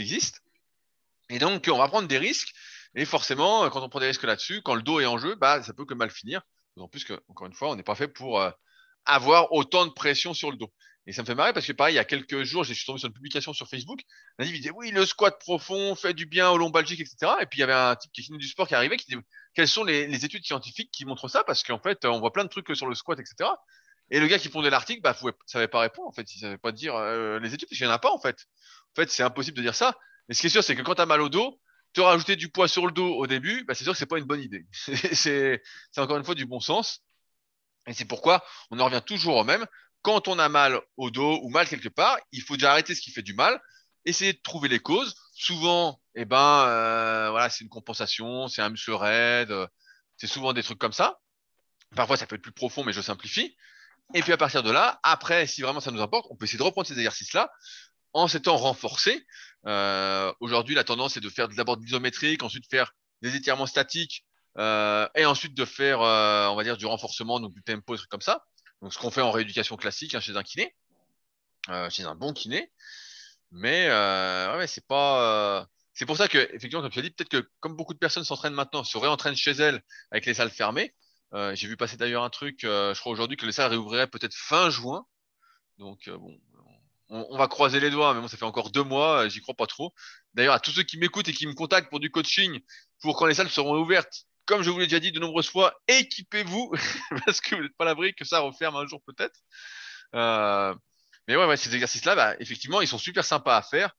[0.00, 0.38] existent.
[1.30, 2.52] Et donc on va prendre des risques.
[2.94, 5.62] Et forcément, quand on prend des risques là-dessus, quand le dos est en jeu, bah
[5.62, 6.42] ça peut que mal finir.
[6.76, 8.50] D'autant plus que, encore une fois, on n'est pas fait pour euh,
[9.06, 10.70] avoir autant de pression sur le dos.
[11.06, 12.86] Et ça me fait marrer parce que pareil, il y a quelques jours, je suis
[12.86, 14.00] tombé sur une publication sur Facebook.
[14.38, 17.32] Un type disait oui, le squat profond fait du bien au lombalgique, etc.
[17.40, 19.16] Et puis il y avait un type qui est du sport qui arrivait qui dit
[19.54, 21.42] quelles sont les, études scientifiques qui montrent ça?
[21.42, 23.50] Parce qu'en fait, on voit plein de trucs sur le squat, etc.
[24.10, 26.32] Et le gars qui pondait l'article, bah, pouvait, savait pas répondre en fait.
[26.34, 28.46] Il savait pas dire euh, les études parce qu'il n'y en a pas en fait.
[28.92, 29.98] En fait, c'est impossible de dire ça.
[30.28, 31.60] Mais ce qui est sûr, c'est que quand tu as mal au dos,
[31.94, 34.18] te rajouter du poids sur le dos au début, bah, c'est sûr que c'est pas
[34.18, 34.66] une bonne idée.
[35.12, 35.62] c'est
[35.96, 37.02] encore une fois du bon sens.
[37.86, 39.66] Et c'est pourquoi on en revient toujours au même.
[40.02, 43.00] Quand on a mal au dos ou mal quelque part, il faut déjà arrêter ce
[43.00, 43.60] qui fait du mal,
[44.04, 45.14] essayer de trouver les causes.
[45.32, 49.54] Souvent, eh ben, euh, voilà, c'est une compensation, c'est un muscle raide,
[50.16, 51.20] c'est souvent des trucs comme ça.
[51.94, 53.56] Parfois, ça peut être plus profond, mais je simplifie.
[54.14, 56.58] Et puis à partir de là, après, si vraiment ça nous importe, on peut essayer
[56.58, 57.50] de reprendre ces exercices-là
[58.12, 59.26] en s'étant renforcé.
[59.66, 62.92] Euh, Aujourd'hui, la tendance est de faire d'abord de l'isométrique, ensuite faire
[63.22, 64.24] des étirements statiques,
[64.58, 67.98] euh, et ensuite de faire, euh, on va dire, du renforcement, donc du tempo, des
[67.98, 68.44] trucs comme ça.
[68.82, 70.74] Donc ce qu'on fait en rééducation classique hein, chez un kiné,
[71.70, 72.70] euh, chez un bon kiné.
[73.52, 75.68] Mais euh, ouais, c'est pas.
[75.94, 78.24] c'est pour ça que, effectivement, comme tu as dit, peut-être que comme beaucoup de personnes
[78.24, 80.94] s'entraînent maintenant, se réentraînent chez elles avec les salles fermées.
[81.54, 84.68] J'ai vu passer d'ailleurs un truc, je crois aujourd'hui que les salles réouvriraient peut-être fin
[84.68, 85.06] juin.
[85.78, 86.38] Donc bon,
[87.08, 89.54] on, on, va croiser les doigts, mais bon, ça fait encore deux mois, j'y crois
[89.54, 89.94] pas trop.
[90.34, 92.60] D'ailleurs, à tous ceux qui m'écoutent et qui me contactent pour du coaching,
[93.00, 95.74] pour quand les salles seront ouvertes, comme je vous l'ai déjà dit de nombreuses fois,
[95.88, 96.72] équipez-vous,
[97.26, 99.38] parce que vous n'êtes pas l'abri que ça referme un jour peut-être.
[100.14, 100.74] Euh,
[101.28, 103.94] mais ouais, ces exercices-là, bah, effectivement, ils sont super sympas à faire,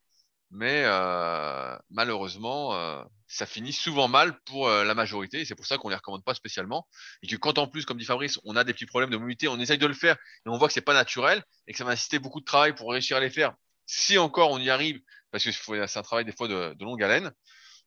[0.52, 5.78] mais euh, malheureusement, euh, ça finit souvent mal pour la majorité, et c'est pour ça
[5.78, 6.88] qu'on les recommande pas spécialement,
[7.22, 9.48] et que quand en plus, comme dit Fabrice, on a des petits problèmes de mobilité,
[9.48, 10.16] on essaye de le faire,
[10.46, 12.76] et on voit que c'est pas naturel, et que ça va nécessiter beaucoup de travail
[12.76, 13.54] pour réussir à les faire,
[13.86, 15.00] Si encore on y arrive,
[15.34, 17.32] parce que c'est un travail des fois de, longue haleine,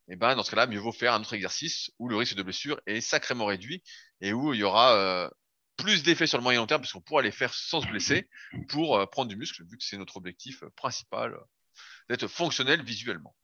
[0.09, 2.42] eh ben dans ce cas-là, mieux vaut faire un autre exercice où le risque de
[2.42, 3.82] blessure est sacrément réduit
[4.20, 5.28] et où il y aura euh,
[5.76, 8.28] plus d'effets sur le moyen long terme, parce qu'on pourra les faire sans se blesser
[8.68, 11.38] pour euh, prendre du muscle, vu que c'est notre objectif principal euh,
[12.09, 13.34] d'être fonctionnel visuellement.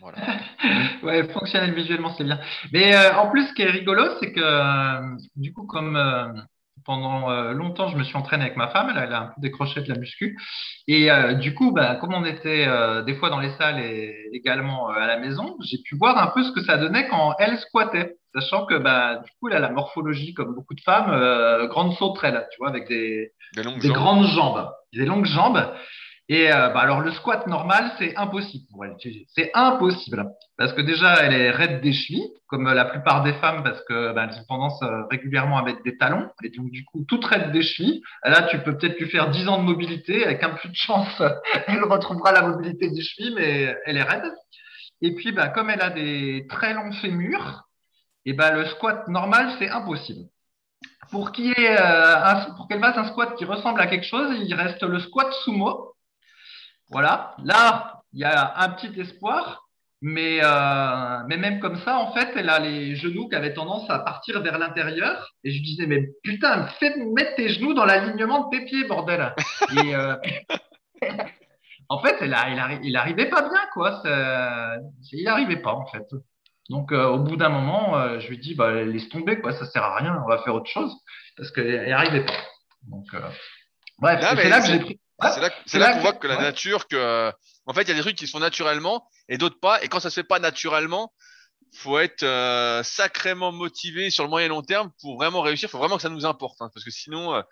[0.00, 0.18] Voilà.
[1.02, 2.40] ouais, fonctionnel visuellement, c'est bien.
[2.72, 6.46] Mais en plus, ce qui est rigolo, c'est que du coup, comme
[6.84, 8.90] pendant euh, longtemps, je me suis entraîné avec ma femme.
[8.90, 10.38] Elle, a un peu décroché de la muscu.
[10.86, 14.14] Et euh, du coup, bah, comme on était euh, des fois dans les salles et
[14.32, 17.58] également à la maison, j'ai pu voir un peu ce que ça donnait quand elle
[17.58, 18.16] squattait.
[18.34, 22.46] Sachant que bah, du coup, elle a la morphologie, comme beaucoup de femmes, grande sauterelle,
[22.52, 25.72] tu vois, avec des, des, grandes jambes, des longues jambes.
[26.30, 28.96] Et euh, bah alors le squat normal, c'est impossible pour elle.
[29.34, 30.26] C'est impossible
[30.58, 34.12] parce que déjà elle est raide des chevilles, comme la plupart des femmes, parce que
[34.12, 37.50] bah, ont tendance euh, régulièrement à mettre des talons et donc du coup toute raide
[37.52, 38.02] des chevilles.
[38.24, 41.22] Là, tu peux peut-être lui faire 10 ans de mobilité avec un peu de chance,
[41.66, 44.30] elle retrouvera la mobilité des chevilles, mais elle est raide.
[45.00, 47.68] Et puis bah comme elle a des très longs fémurs,
[48.26, 50.28] et bah le squat normal c'est impossible.
[51.10, 54.98] Pour euh, pour qu'elle fasse un squat qui ressemble à quelque chose, il reste le
[55.00, 55.94] squat sumo
[56.90, 59.68] voilà, là, il y a un petit espoir,
[60.00, 63.88] mais, euh, mais même comme ça, en fait, elle a les genoux qui avaient tendance
[63.90, 65.32] à partir vers l'intérieur.
[65.44, 69.34] Et je disais, mais putain, fais mettre tes genoux dans l'alignement de tes pieds, bordel.
[69.72, 70.16] Et, euh,
[71.88, 74.02] en fait, elle a, il, arrivait pas bien, quoi.
[75.12, 76.06] il arrivait pas, en fait.
[76.70, 79.82] Donc, euh, au bout d'un moment, je lui dis, bah, laisse tomber, quoi, ça sert
[79.82, 80.94] à rien, on va faire autre chose,
[81.36, 82.32] parce qu'elle arrivait pas.
[82.84, 83.06] Donc,
[83.98, 85.00] bref, c'est là que j'ai pris.
[85.66, 87.32] C'est là, qu'on voit que la nature, que
[87.66, 89.82] en fait, il y a des trucs qui sont naturellement et d'autres pas.
[89.82, 91.12] Et quand ça se fait pas naturellement,
[91.74, 95.68] faut être euh, sacrément motivé sur le moyen et long terme pour vraiment réussir.
[95.68, 97.42] Faut vraiment que ça nous importe, hein, parce que sinon, euh,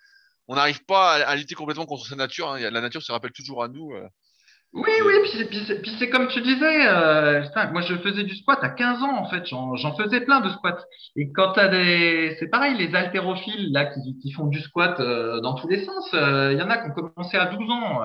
[0.49, 2.51] on n'arrive pas à, lutter complètement contre sa nature.
[2.51, 2.71] Hein.
[2.71, 3.93] La nature se rappelle toujours à nous.
[3.93, 4.09] Euh,
[4.73, 5.15] oui, oui,
[5.49, 7.43] puis, c'est comme tu disais, euh,
[7.73, 10.85] moi je faisais du squat à 15 ans en fait, j'en faisais plein de squats.
[11.17, 12.37] Et quand tu as des.
[12.39, 16.53] C'est pareil, les haltérophiles là qui, font du squat euh, dans tous les sens, euh,
[16.53, 18.03] il y en a qui ont commencé à 12 ans.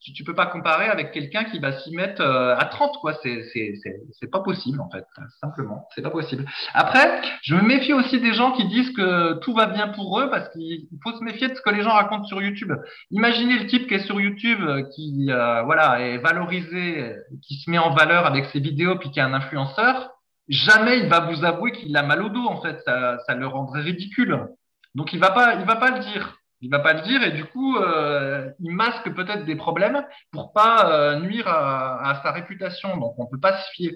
[0.00, 3.14] Tu, tu peux pas comparer avec quelqu'un qui va s'y mettre à 30, quoi.
[3.22, 5.04] C'est pas possible en fait,
[5.40, 6.44] simplement, c'est pas possible.
[6.74, 10.30] Après, je me méfie aussi des gens qui disent que tout va bien pour eux
[10.30, 12.72] parce qu'il faut se méfier de ce que les gens racontent sur YouTube.
[13.10, 14.60] Imaginez le type qui est sur YouTube
[14.94, 19.22] qui, voilà est valorisé, qui se met en valeur avec ses vidéos, puis qui est
[19.22, 20.10] un influenceur,
[20.48, 22.46] jamais il va vous avouer qu'il a mal au dos.
[22.46, 24.46] En fait, ça, ça le rendrait ridicule.
[24.94, 26.37] Donc il va pas, il va pas le dire.
[26.60, 30.52] Il va pas le dire et du coup, euh, il masque peut-être des problèmes pour
[30.52, 32.96] pas euh, nuire à, sa réputation.
[32.96, 33.92] Donc on peut pas se fier.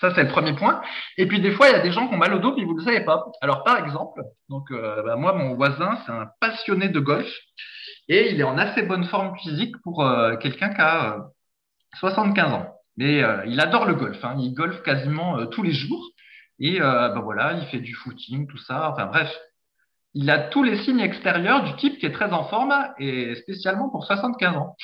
[0.00, 0.80] Ça, c'est le premier point.
[1.16, 2.64] Et puis, des fois, il y a des gens qui ont mal au dos, puis
[2.64, 3.24] vous ne le savez pas.
[3.40, 7.30] Alors, par exemple, donc, euh, bah, moi, mon voisin, c'est un passionné de golf
[8.08, 10.04] et il est en assez bonne forme physique pour
[10.40, 11.28] quelqu'un qui a
[12.00, 12.74] 75 euh, ans.
[12.96, 14.36] Mais il adore le golf, hein.
[14.38, 16.04] il golfe quasiment tous les jours.
[16.60, 18.90] Et ben voilà, il fait du footing, tout ça.
[18.90, 19.34] Enfin bref,
[20.14, 23.88] il a tous les signes extérieurs du type qui est très en forme et spécialement
[23.88, 24.76] pour 75 ans.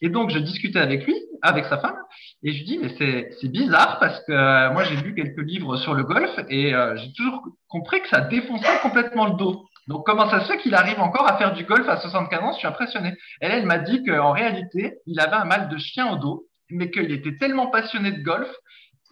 [0.00, 1.96] Et donc, je discutais avec lui, avec sa femme,
[2.42, 5.94] et je lui dis, mais c'est bizarre parce que moi, j'ai lu quelques livres sur
[5.94, 9.66] le golf et j'ai toujours compris que ça défonçait complètement le dos.
[9.88, 12.52] Donc, comment ça se fait qu'il arrive encore à faire du golf à 75 ans?
[12.52, 13.14] Je suis impressionné.
[13.40, 16.90] Elle, elle m'a dit qu'en réalité, il avait un mal de chien au dos, mais
[16.90, 18.48] qu'il était tellement passionné de golf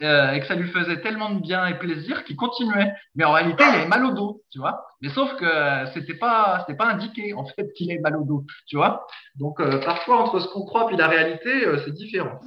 [0.01, 2.93] euh, et que ça lui faisait tellement de bien et plaisir qu'il continuait.
[3.15, 4.85] Mais en réalité, il avait mal au dos, tu vois.
[5.01, 8.45] Mais sauf que c'était pas, c'était pas indiqué en fait qu'il ait mal au dos,
[8.67, 9.07] tu vois.
[9.35, 12.39] Donc euh, parfois entre ce qu'on croit et la réalité, euh, c'est différent.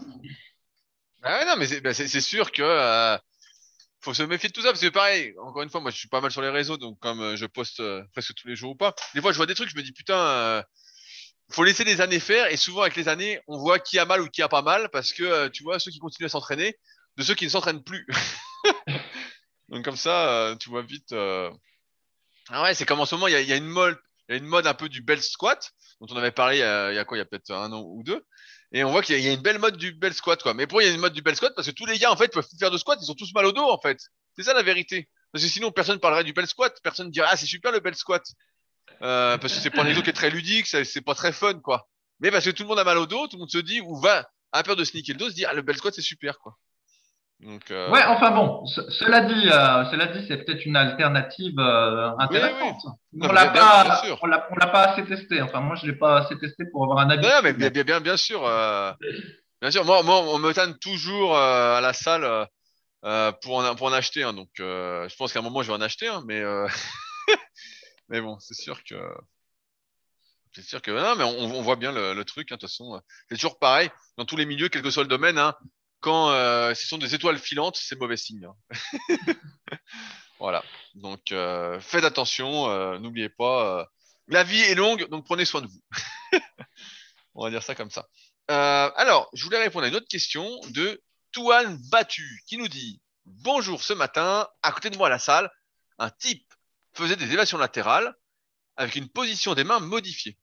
[1.22, 3.18] Ah non, mais c'est bah, sûr que
[4.02, 6.08] faut se méfier de tout ça parce que pareil, encore une fois, moi je suis
[6.08, 8.72] pas mal sur les réseaux, donc comme euh, je poste euh, presque tous les jours
[8.72, 10.62] ou pas, des fois je vois des trucs, je me dis putain, euh,
[11.50, 14.20] faut laisser les années faire et souvent avec les années, on voit qui a mal
[14.20, 16.76] ou qui a pas mal parce que tu vois ceux qui continuent à s'entraîner
[17.16, 18.06] de ceux qui ne s'entraînent plus.
[19.68, 21.12] donc comme ça, tu vois vite.
[21.12, 23.98] Ah ouais, c'est comme en ce moment, il y a, y a, une mode,
[24.28, 26.94] il y a une mode un peu du bel squat dont on avait parlé il
[26.94, 28.24] y a quoi, il y a peut-être un an ou deux.
[28.74, 30.54] Et on voit qu'il y, a une belle mode du bel squat, quoi.
[30.54, 32.10] Mais pourquoi il y a une mode du bel squat Parce que tous les gars,
[32.10, 33.98] en fait, peuvent faire de squat, ils ont tous mal au dos, en fait.
[34.34, 35.10] C'est ça la vérité.
[35.30, 37.94] Parce que sinon, personne parlerait du bel squat, personne dirait ah c'est super le bel
[37.94, 38.22] squat,
[39.02, 41.58] euh, parce que c'est pas un exo qui est très ludique, c'est pas très fun,
[41.60, 41.88] quoi.
[42.20, 43.80] Mais parce que tout le monde a mal au dos, tout le monde se dit
[43.80, 46.02] ou va à peur de sneaker le dos, se dit ah le bel squat c'est
[46.02, 46.58] super, quoi.
[47.44, 52.82] Euh, ouais, enfin bon, cela dit, euh, cela dit, c'est peut-être une alternative euh, intéressante.
[53.20, 55.42] On l'a pas, on l'a, pas assez testé.
[55.42, 57.22] Enfin, moi, je l'ai pas assez testé pour avoir un avis.
[57.22, 58.42] Non, mais bien, bien, bien, bien sûr,
[59.60, 59.84] bien sûr.
[59.84, 62.46] Moi, moi, on me tanne toujours à la salle
[63.42, 64.22] pour en, pour en acheter.
[64.22, 66.06] Hein, donc, je pense qu'à un moment, je vais en acheter.
[66.06, 66.42] Hein, mais,
[68.08, 68.94] mais bon, c'est sûr que
[70.52, 72.52] C'est sûr que non, mais on, voit bien le, truc.
[72.52, 75.08] Hein, de toute façon, c'est toujours pareil dans tous les milieux, quel que soit le
[75.08, 75.38] domaine.
[75.38, 75.56] Hein,
[76.02, 78.44] quand euh, ce sont des étoiles filantes, c'est mauvais signe.
[78.44, 78.86] Hein.
[80.40, 80.62] voilà.
[80.94, 82.68] Donc euh, faites attention.
[82.68, 83.88] Euh, n'oubliez pas,
[84.28, 85.82] la vie est longue, donc prenez soin de vous.
[87.34, 88.08] on va dire ça comme ça.
[88.48, 91.00] alors, je voulais répondre à une autre question de
[91.30, 95.50] Touane Battu qui nous dit Bonjour, ce matin, à côté de moi à la salle,
[95.98, 96.52] un type
[96.94, 98.12] faisait des élévations latérales
[98.76, 100.36] avec une position des mains modifiée.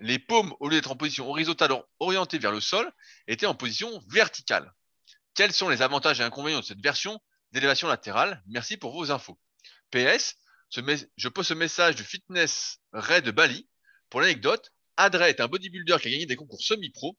[0.00, 2.92] Les paumes, au lieu d'être en position horizontale orientée vers le sol,
[3.26, 4.72] étaient en position verticale.
[5.38, 7.20] Quels sont les avantages et inconvénients de cette version
[7.52, 8.42] d'élévation latérale?
[8.48, 9.38] Merci pour vos infos.
[9.92, 10.34] PS,
[10.68, 13.68] je pose ce message de Fitness Ray de Bali.
[14.10, 17.16] Pour l'anecdote, Adre est un bodybuilder qui a gagné des concours semi-pro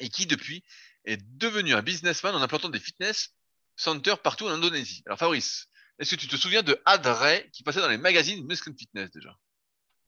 [0.00, 0.62] et qui, depuis,
[1.06, 3.30] est devenu un businessman en implantant des fitness
[3.74, 5.02] centers partout en Indonésie.
[5.06, 5.68] Alors Fabrice,
[5.98, 9.34] est-ce que tu te souviens de Adre qui passait dans les magazines Muscle Fitness déjà?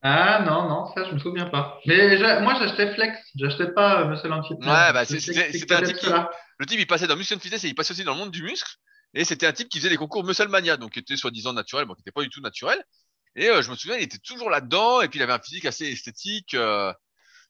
[0.05, 1.79] Ah non, non, ça je me souviens pas.
[1.85, 4.67] Mais moi j'achetais Flex, j'achetais pas euh, Muscle Fitness.
[4.67, 6.07] Ouais, bah c'était un type qui,
[6.57, 8.43] le type il passait dans Muscle Fitness et il passait aussi dans le monde du
[8.43, 8.69] muscle.
[9.13, 11.85] Et c'était un type qui faisait des concours Muscle Mania, donc qui était soi-disant naturel,
[11.85, 12.83] bon qui était pas du tout naturel.
[13.37, 15.63] Et euh, je me souviens, il était toujours là-dedans et puis il avait un physique
[15.63, 16.53] assez esthétique.
[16.53, 16.91] Euh,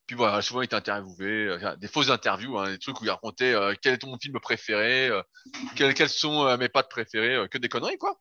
[0.06, 3.56] puis voilà, souvent il était interviewé, des fausses interviews, hein, des trucs où il racontait
[3.82, 5.10] quel est ton film préféré,
[5.76, 8.20] quels, quels, sont mes pattes préférées, que des conneries quoi.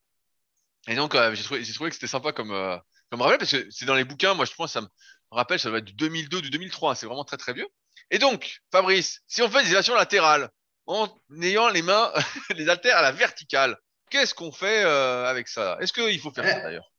[0.87, 2.81] Et donc j'ai trouvé, trouvé que c'était sympa comme
[3.13, 4.89] je me rappelle parce que c'est dans les bouquins, moi je pense, ça me
[5.31, 7.69] rappelle, ça doit être du 2002, du 2003, c'est vraiment très très vieux.
[8.11, 10.49] Et donc, Fabrice, si on fait des élévations latérales
[10.87, 11.09] en
[11.43, 12.11] ayant les mains,
[12.57, 13.77] les haltères à la verticale,
[14.11, 15.77] qu'est-ce qu'on fait euh, avec ça?
[15.81, 16.91] Est-ce qu'il faut faire ça eh, d'ailleurs?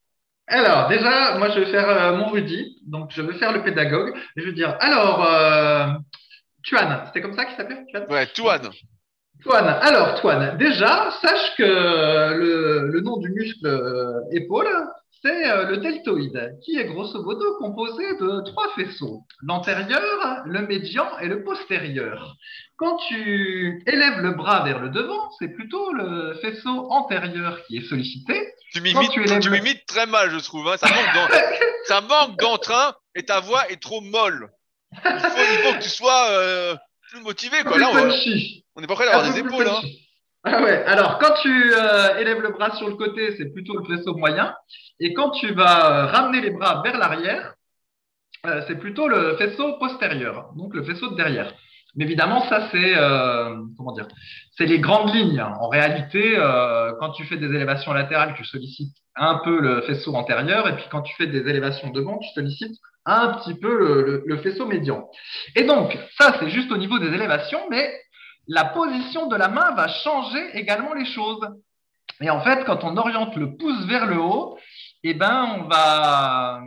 [0.47, 2.79] alors, déjà, moi, je vais faire euh, mon Rudy.
[2.85, 4.15] Donc, je vais faire le pédagogue.
[4.35, 5.87] Et je vais dire, alors, euh,
[6.63, 8.71] Tuan, c'était comme ça qu'il s'appelait Ouais, Tuan.
[9.41, 9.67] Tuan.
[9.67, 13.67] Alors, Tuan, déjà, sache que le, le nom du muscle
[14.31, 14.69] épaule,
[15.23, 21.07] c'est euh, le deltoïde, qui est grosso modo composé de trois faisceaux, l'antérieur, le médian
[21.19, 22.35] et le postérieur.
[22.75, 27.87] Quand tu élèves le bras vers le devant, c'est plutôt le faisceau antérieur qui est
[27.87, 28.53] sollicité.
[28.73, 30.67] Tu m'imites, très mal, je trouve.
[30.67, 30.75] Hein.
[31.85, 34.49] Ça manque d'entrain et ta voix est trop molle.
[34.93, 36.75] Il faut, que tu sois euh,
[37.11, 37.63] plus motivé.
[37.63, 37.77] Quoi.
[37.77, 37.91] Là,
[38.75, 39.67] on, n'est pas prêt d'avoir des épaules.
[39.67, 39.81] Hein.
[40.45, 40.57] Ah.
[40.87, 44.53] Alors, quand tu euh, élèves le bras sur le côté, c'est plutôt le faisceau moyen.
[44.99, 47.53] Et quand tu vas euh, ramener les bras vers l'arrière,
[48.45, 51.53] euh, c'est plutôt le faisceau postérieur, donc le faisceau de derrière.
[51.95, 52.95] Mais évidemment, ça, c'est
[53.77, 54.07] comment dire
[54.57, 55.41] C'est les grandes lignes.
[55.41, 56.35] En réalité,
[56.99, 60.85] quand tu fais des élévations latérales, tu sollicites un peu le faisceau antérieur, et puis
[60.89, 62.75] quand tu fais des élévations devant, tu sollicites
[63.05, 65.07] un petit peu le, le faisceau médian.
[65.55, 67.93] Et donc, ça, c'est juste au niveau des élévations, mais
[68.47, 71.47] la position de la main va changer également les choses.
[72.21, 74.57] Et en fait, quand on oriente le pouce vers le haut,
[75.03, 76.61] eh ben, on va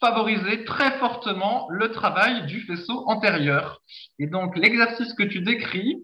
[0.00, 3.80] favoriser très fortement le travail du faisceau antérieur.
[4.18, 6.02] Et donc, l'exercice que tu décris,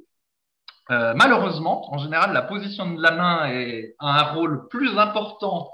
[0.90, 3.50] euh, malheureusement, en général, la position de la main
[3.98, 5.70] a un rôle plus important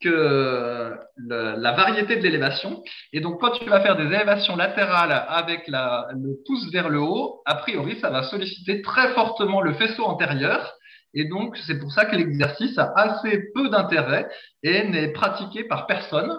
[0.00, 2.82] que la variété de l'élévation.
[3.12, 7.42] Et donc, quand tu vas faire des élévations latérales avec le pouce vers le haut,
[7.46, 10.74] a priori, ça va solliciter très fortement le faisceau antérieur.
[11.14, 14.28] Et donc, c'est pour ça que l'exercice a assez peu d'intérêt
[14.62, 16.30] et n'est pratiqué par personne.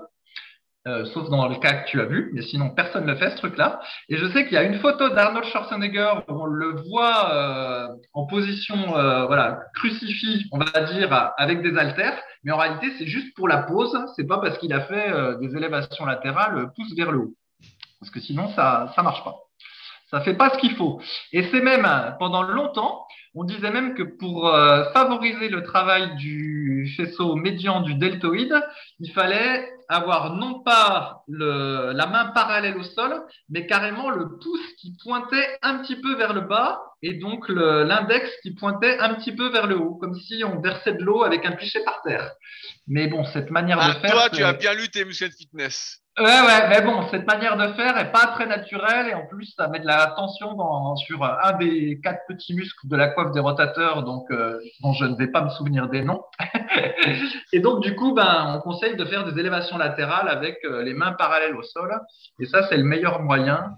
[0.88, 3.36] Euh, sauf dans le cas que tu as vu, mais sinon personne ne fait ce
[3.38, 3.82] truc-là.
[4.08, 7.88] Et je sais qu'il y a une photo d'Arnold Schwarzenegger où on le voit euh,
[8.14, 13.08] en position, euh, voilà, crucifié, on va dire, avec des haltères, mais en réalité c'est
[13.08, 15.12] juste pour la pose, c'est pas parce qu'il a fait
[15.42, 17.34] des élévations latérales pouce vers le haut,
[18.00, 19.47] parce que sinon ça ça marche pas.
[20.10, 21.02] Ça fait pas ce qu'il faut.
[21.34, 21.88] Et c'est même
[22.18, 23.06] pendant longtemps,
[23.36, 24.50] on disait même que pour
[24.94, 28.56] favoriser le travail du faisceau médian du deltoïde,
[29.00, 34.96] il fallait avoir non pas la main parallèle au sol, mais carrément le pouce qui
[35.04, 39.50] pointait un petit peu vers le bas et donc l'index qui pointait un petit peu
[39.50, 42.32] vers le haut, comme si on versait de l'eau avec un pichet par terre.
[42.88, 44.12] Mais bon, cette manière de ah, faire.
[44.12, 46.02] Toi, tu as bien lu tes muscles de fitness.
[46.20, 49.54] Ouais, ouais, mais bon, cette manière de faire est pas très naturelle et en plus,
[49.56, 53.32] ça met de la tension dans, sur un des quatre petits muscles de la coiffe
[53.34, 56.24] des rotateurs, donc euh, dont je ne vais pas me souvenir des noms.
[57.54, 60.96] et donc, du coup, ben, on conseille de faire des élévations latérales avec euh, les
[60.96, 61.96] mains parallèles au sol.
[62.40, 63.76] Et ça, c'est le meilleur moyen,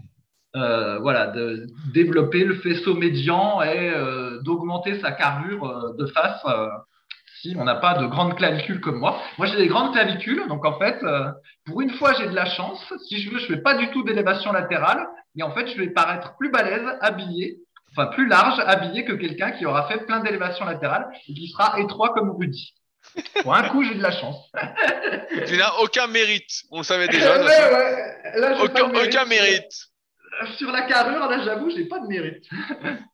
[0.55, 6.41] euh, voilà, de développer le faisceau médian et euh, d'augmenter sa carrure euh, de face
[7.41, 9.21] si on n'a pas de grandes clavicules comme moi.
[9.37, 11.31] Moi, j'ai des grandes clavicules, donc en fait, euh,
[11.65, 12.81] pour une fois, j'ai de la chance.
[13.07, 15.89] Si je veux, je fais pas du tout d'élévation latérale, et en fait, je vais
[15.89, 17.57] paraître plus balèze, habillé,
[17.91, 21.79] enfin plus large, habillé que quelqu'un qui aura fait plein d'élévation latérale et qui sera
[21.79, 22.73] étroit comme Rudy.
[23.41, 24.51] Pour un coup, j'ai de la chance.
[25.47, 26.63] tu n'as aucun mérite.
[26.71, 27.39] On le savait déjà.
[27.39, 28.39] Ouais, ouais.
[28.39, 29.15] Là, aucun, pas mérite.
[29.15, 29.88] aucun mérite.
[30.57, 32.45] Sur la carrure, là, j'avoue, j'ai pas de mérite.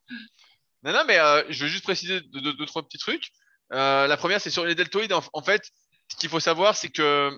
[0.82, 3.32] Non, non, mais euh, je veux juste préciser deux, deux, trois petits trucs.
[3.72, 5.12] Euh, la première, c'est sur les deltoïdes.
[5.12, 5.68] En, fait,
[6.08, 7.32] ce qu'il faut savoir, c'est que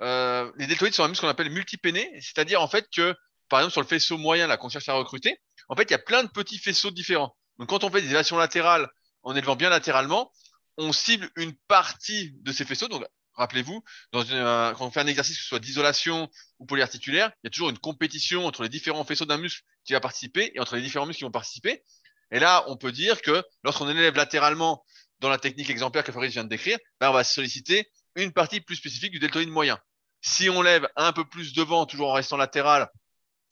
[0.00, 3.14] euh, les deltoïdes sont un muscle qu'on appelle multipéné, c'est-à-dire en fait que,
[3.48, 5.38] par exemple, sur le faisceau moyen là qu'on cherche à recruter,
[5.68, 7.36] en fait, il y a plein de petits faisceaux différents.
[7.58, 8.88] Donc, quand on fait des élévations latérales
[9.22, 10.32] en élevant bien latéralement,
[10.76, 12.88] on cible une partie de ces faisceaux.
[12.88, 13.04] Donc,
[13.34, 13.82] rappelez-vous,
[14.14, 16.28] euh, quand on fait un exercice, que ce soit d'isolation
[16.58, 19.92] ou polyarticulaire, il y a toujours une compétition entre les différents faisceaux d'un muscle qui
[19.92, 21.82] va participer et entre les différents muscles qui vont participer.
[22.30, 24.84] Et là, on peut dire que lorsqu'on élève latéralement
[25.20, 28.60] dans la technique exemplaire que Fabrice vient de décrire, ben on va solliciter une partie
[28.60, 29.78] plus spécifique du deltoïde moyen.
[30.20, 32.88] Si on lève un peu plus devant, toujours en restant latéral,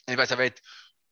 [0.09, 0.62] et ben ça va être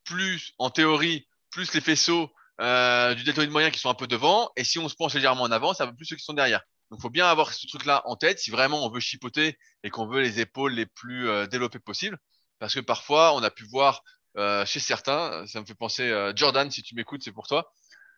[0.04, 4.50] plus, en théorie, plus les faisceaux euh, du deltoïde moyen qui sont un peu devant.
[4.56, 6.62] Et si on se penche légèrement en avant, ça va plus ceux qui sont derrière.
[6.90, 10.06] Donc, faut bien avoir ce truc-là en tête si vraiment on veut chipoter et qu'on
[10.06, 12.18] veut les épaules les plus euh, développées possibles.
[12.58, 14.02] Parce que parfois, on a pu voir
[14.36, 17.72] euh, chez certains, ça me fait penser, euh, Jordan, si tu m'écoutes, c'est pour toi,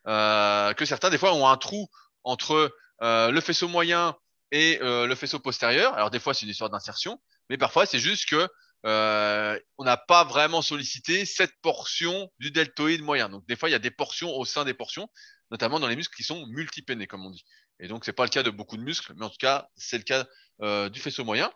[0.07, 1.89] que certains, des fois, ont un trou
[2.25, 4.17] entre le faisceau moyen
[4.51, 5.95] et le faisceau postérieur.
[5.95, 7.21] Alors, des fois, c'est une histoire d'insertion,
[7.51, 8.49] mais parfois, c'est juste que
[8.85, 13.29] on n'a pas vraiment sollicité cette portion du deltoïde moyen.
[13.29, 15.09] Donc, des fois, il y a des portions au sein des portions,
[15.53, 17.45] notamment dans les muscles qui sont multipénés, comme on dit.
[17.83, 19.99] Et donc, c'est pas le cas de beaucoup de muscles, mais en tout cas, c'est
[19.99, 20.25] le cas
[20.63, 21.53] euh, du faisceau moyen.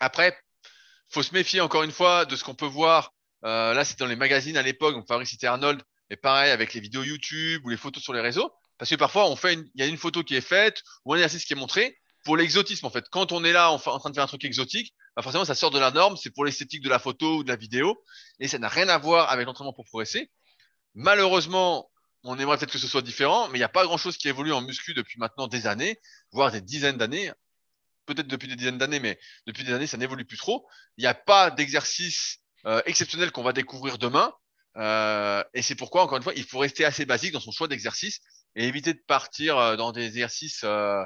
[0.00, 0.36] Après,
[1.08, 3.14] faut se méfier encore une fois de ce qu'on peut voir.
[3.44, 5.80] Euh, là, c'est dans les magazines à l'époque, donc Fabrice citait Arnold,
[6.10, 9.32] et pareil avec les vidéos YouTube ou les photos sur les réseaux, parce que parfois,
[9.44, 12.36] il y a une photo qui est faite ou un exercice qui est montré pour
[12.36, 13.04] l'exotisme en fait.
[13.12, 15.54] Quand on est là en, en train de faire un truc exotique, bah forcément, ça
[15.54, 18.02] sort de la norme, c'est pour l'esthétique de la photo ou de la vidéo,
[18.40, 20.28] et ça n'a rien à voir avec l'entraînement pour progresser.
[20.94, 21.88] Malheureusement,
[22.24, 24.52] on aimerait peut-être que ce soit différent, mais il n'y a pas grand-chose qui évolue
[24.52, 26.00] en muscu depuis maintenant des années,
[26.32, 27.32] voire des dizaines d'années.
[28.06, 30.66] Peut-être depuis des dizaines d'années, mais depuis des années, ça n'évolue plus trop.
[30.96, 34.32] Il n'y a pas d'exercice euh, exceptionnel qu'on va découvrir demain.
[34.76, 37.68] Euh, et c'est pourquoi, encore une fois, il faut rester assez basique dans son choix
[37.68, 38.20] d'exercice
[38.54, 41.02] et éviter de partir euh, dans des exercices, euh,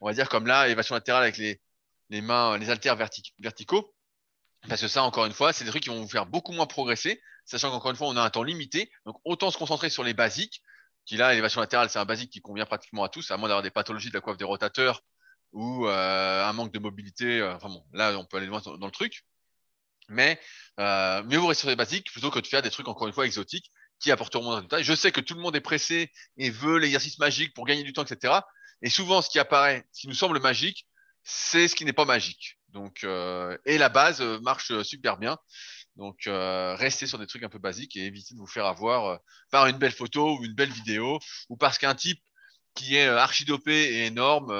[0.00, 1.60] on va dire comme là, élévation latérale avec les,
[2.10, 3.94] les mains, les haltères vertic verticaux.
[4.68, 6.66] Parce que ça, encore une fois, c'est des trucs qui vont vous faire beaucoup moins
[6.66, 8.90] progresser, sachant qu'encore une fois, on a un temps limité.
[9.06, 10.62] Donc, autant se concentrer sur les basiques,
[11.06, 13.62] qui là, l'élévation latérale, c'est un basique qui convient pratiquement à tous, à moins d'avoir
[13.62, 15.02] des pathologies de la coiffe des rotateurs
[15.52, 17.40] ou euh, un manque de mobilité.
[17.40, 19.24] euh, Enfin bon, là, on peut aller loin dans, le truc.
[20.08, 20.38] Mais
[20.80, 23.14] euh, mieux vous rester sur les basiques plutôt que de faire des trucs, encore une
[23.14, 24.82] fois, exotiques qui apporteront moins de résultats.
[24.82, 27.92] Je sais que tout le monde est pressé et veut l'exercice magique pour gagner du
[27.92, 28.34] temps, etc.
[28.82, 30.86] Et souvent, ce qui apparaît, ce qui nous semble magique,
[31.22, 32.58] c'est ce qui n'est pas magique.
[32.68, 35.38] Donc, et la base marche super bien.
[35.96, 39.06] Donc, euh, restez sur des trucs un peu basiques et évitez de vous faire avoir
[39.06, 39.16] euh,
[39.50, 41.18] par une belle photo ou une belle vidéo
[41.48, 42.20] ou parce qu'un type
[42.74, 44.52] qui est euh, archidopé et énorme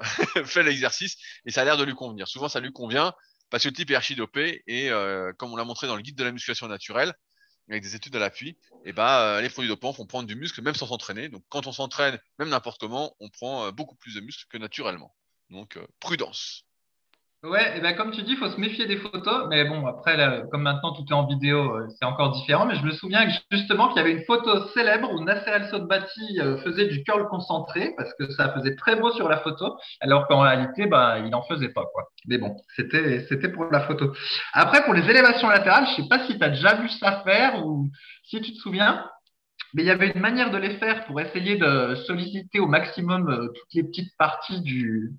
[0.44, 2.26] fait l'exercice et ça a l'air de lui convenir.
[2.26, 3.14] Souvent, ça lui convient
[3.50, 4.90] parce que le type est archidopé et
[5.38, 7.14] comme on l'a montré dans le guide de la musculation naturelle,
[7.70, 10.62] avec des études à l'appui, et ben euh, les produits dopants font prendre du muscle
[10.62, 11.28] même sans s'entraîner.
[11.28, 15.14] Donc, quand on s'entraîne, même n'importe comment, on prend beaucoup plus de muscle que naturellement.
[15.50, 16.65] Donc, prudence.
[17.48, 19.46] Ouais, ben comme tu dis, il faut se méfier des photos.
[19.48, 22.66] Mais bon, après, là, comme maintenant tout est en vidéo, euh, c'est encore différent.
[22.66, 26.40] Mais je me souviens justement qu'il y avait une photo célèbre où Nasser El Sotbati
[26.40, 30.26] euh, faisait du curl concentré parce que ça faisait très beau sur la photo, alors
[30.26, 32.08] qu'en réalité, bah, il n'en faisait pas, quoi.
[32.26, 34.12] Mais bon, c'était, c'était pour la photo.
[34.52, 37.64] Après, pour les élévations latérales, je sais pas si tu as déjà vu ça faire
[37.64, 37.88] ou
[38.24, 39.08] si tu te souviens.
[39.74, 43.28] Mais il y avait une manière de les faire pour essayer de solliciter au maximum
[43.28, 45.12] euh, toutes les petites parties du,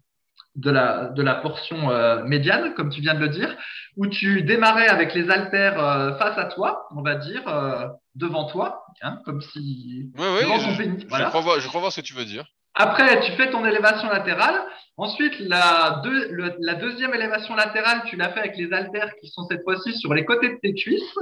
[0.58, 3.56] de la, de la portion euh, médiane, comme tu viens de le dire,
[3.96, 8.46] où tu démarrais avec les haltères euh, face à toi, on va dire, euh, devant
[8.46, 11.02] toi, hein, comme si Oui, oui, je, pénis.
[11.04, 11.30] je Voilà.
[11.30, 12.46] crois voir, je crois voir ce que tu veux dire.
[12.80, 14.56] Après, tu fais ton élévation latérale.
[14.98, 19.30] Ensuite, la, deux- le- la deuxième élévation latérale, tu l'as fait avec les haltères qui
[19.30, 21.18] sont cette fois-ci sur les côtés de tes cuisses.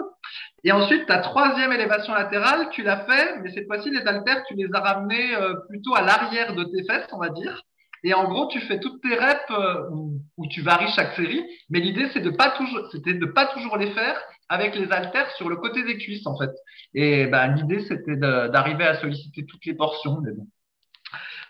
[0.66, 4.56] Et ensuite, ta troisième élévation latérale, tu l'as fait, mais cette fois-ci, les haltères, tu
[4.56, 7.62] les as ramenés euh, plutôt à l'arrière de tes fesses, on va dire.
[8.06, 9.90] Et en gros, tu fais toutes tes reps euh,
[10.38, 11.44] où, tu varies chaque série.
[11.72, 14.16] Mais l'idée, c'est de pas toujours, c'était de pas toujours les faire
[14.48, 16.52] avec les haltères sur le côté des cuisses, en fait.
[16.94, 20.20] Et ben, l'idée, c'était d'arriver à solliciter toutes les portions.
[20.22, 20.46] Mais bon.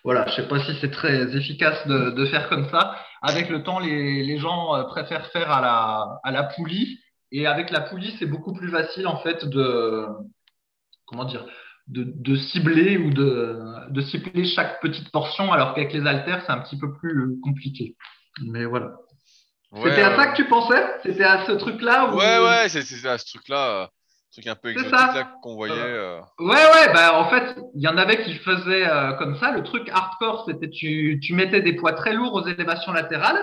[0.05, 2.95] Voilà, je sais pas si c'est très efficace de, de faire comme ça.
[3.21, 7.01] Avec le temps, les, les gens euh, préfèrent faire à la, à la poulie.
[7.33, 10.05] Et avec la poulie, c'est beaucoup plus facile, en fait, de,
[11.05, 11.45] comment dire,
[11.87, 13.59] de, de cibler ou de,
[13.89, 17.35] de cibler chaque petite portion, alors qu'avec les haltères, c'est un petit peu plus euh,
[17.43, 17.95] compliqué.
[18.45, 18.91] Mais voilà.
[19.71, 20.83] Ouais, C'était à ça que tu pensais?
[21.03, 22.17] C'était à ce truc-là où...
[22.17, 23.83] Ouais, ouais, c'est à ce truc-là.
[23.83, 23.87] euh,
[24.35, 25.73] truc un peu exotique qu'on voyait.
[25.75, 26.19] Euh.
[26.39, 29.51] Ouais, ouais, bah en fait, il y en avait qui faisaient euh, comme ça.
[29.51, 33.41] Le truc hardcore, c'était tu, tu mettais des poids très lourds aux élévations latérales,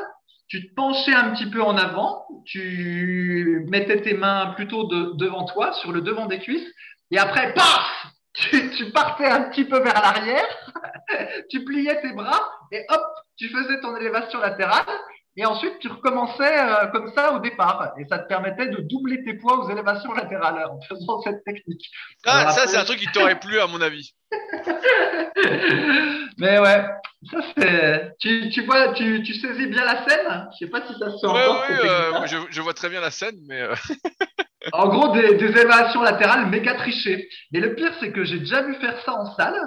[0.48, 5.46] tu te penchais un petit peu en avant, tu mettais tes mains plutôt de, devant
[5.46, 6.68] toi, sur le devant des cuisses,
[7.10, 10.72] et après, paf tu, tu partais un petit peu vers l'arrière,
[11.50, 13.02] tu pliais tes bras, et hop,
[13.36, 14.86] tu faisais ton élévation latérale,
[15.34, 17.94] et ensuite, tu recommençais euh, comme ça au départ.
[17.98, 21.90] Et ça te permettait de doubler tes poids aux élévations latérales en faisant cette technique.
[22.26, 24.12] Ah, ça, c'est un truc qui t'aurait plu, à mon avis.
[26.38, 26.84] Mais ouais,
[27.30, 28.14] ça c'est.
[28.20, 31.18] Tu, tu, vois, tu, tu, saisis bien la scène Je sais pas si ça se
[31.18, 31.64] sent encore.
[31.68, 33.62] Oui, euh, je, je, vois très bien la scène, mais.
[33.62, 33.74] Euh,
[34.72, 37.28] en gros, des, des élévations latérales méga trichées.
[37.52, 39.58] Mais le pire, c'est que j'ai déjà vu faire ça en salle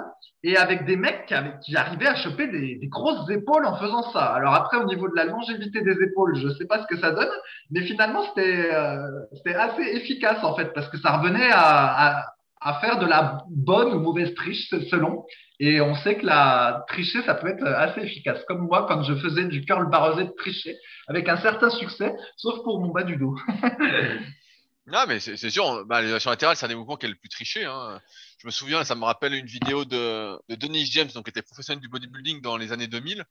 [0.46, 4.26] et avec des mecs qui, arrivaient à choper des, grosses épaules en faisant ça.
[4.26, 7.00] Alors après, au niveau de la longévité des épaules, je ne sais pas ce que
[7.00, 7.30] ça donne,
[7.70, 12.32] mais finalement, c'était euh, assez efficace en fait, parce que ça revenait à,
[12.80, 15.24] faire de la bonne ou mauvaise triche selon.
[15.58, 18.44] Et on sait que la tricher, ça peut être assez efficace.
[18.46, 20.76] Comme moi, quand je faisais du curl barrosé de tricher,
[21.08, 23.34] avec un certain succès, sauf pour mon bas du dos.
[24.86, 27.28] Non, mais c'est sûr, bah, l'élévation latérale, c'est un des mouvements qui est le plus
[27.28, 27.64] triché.
[27.64, 28.00] Hein.
[28.38, 31.42] Je me souviens, ça me rappelle une vidéo de, de Denis James, donc qui était
[31.42, 33.24] professionnel du bodybuilding dans les années 2000,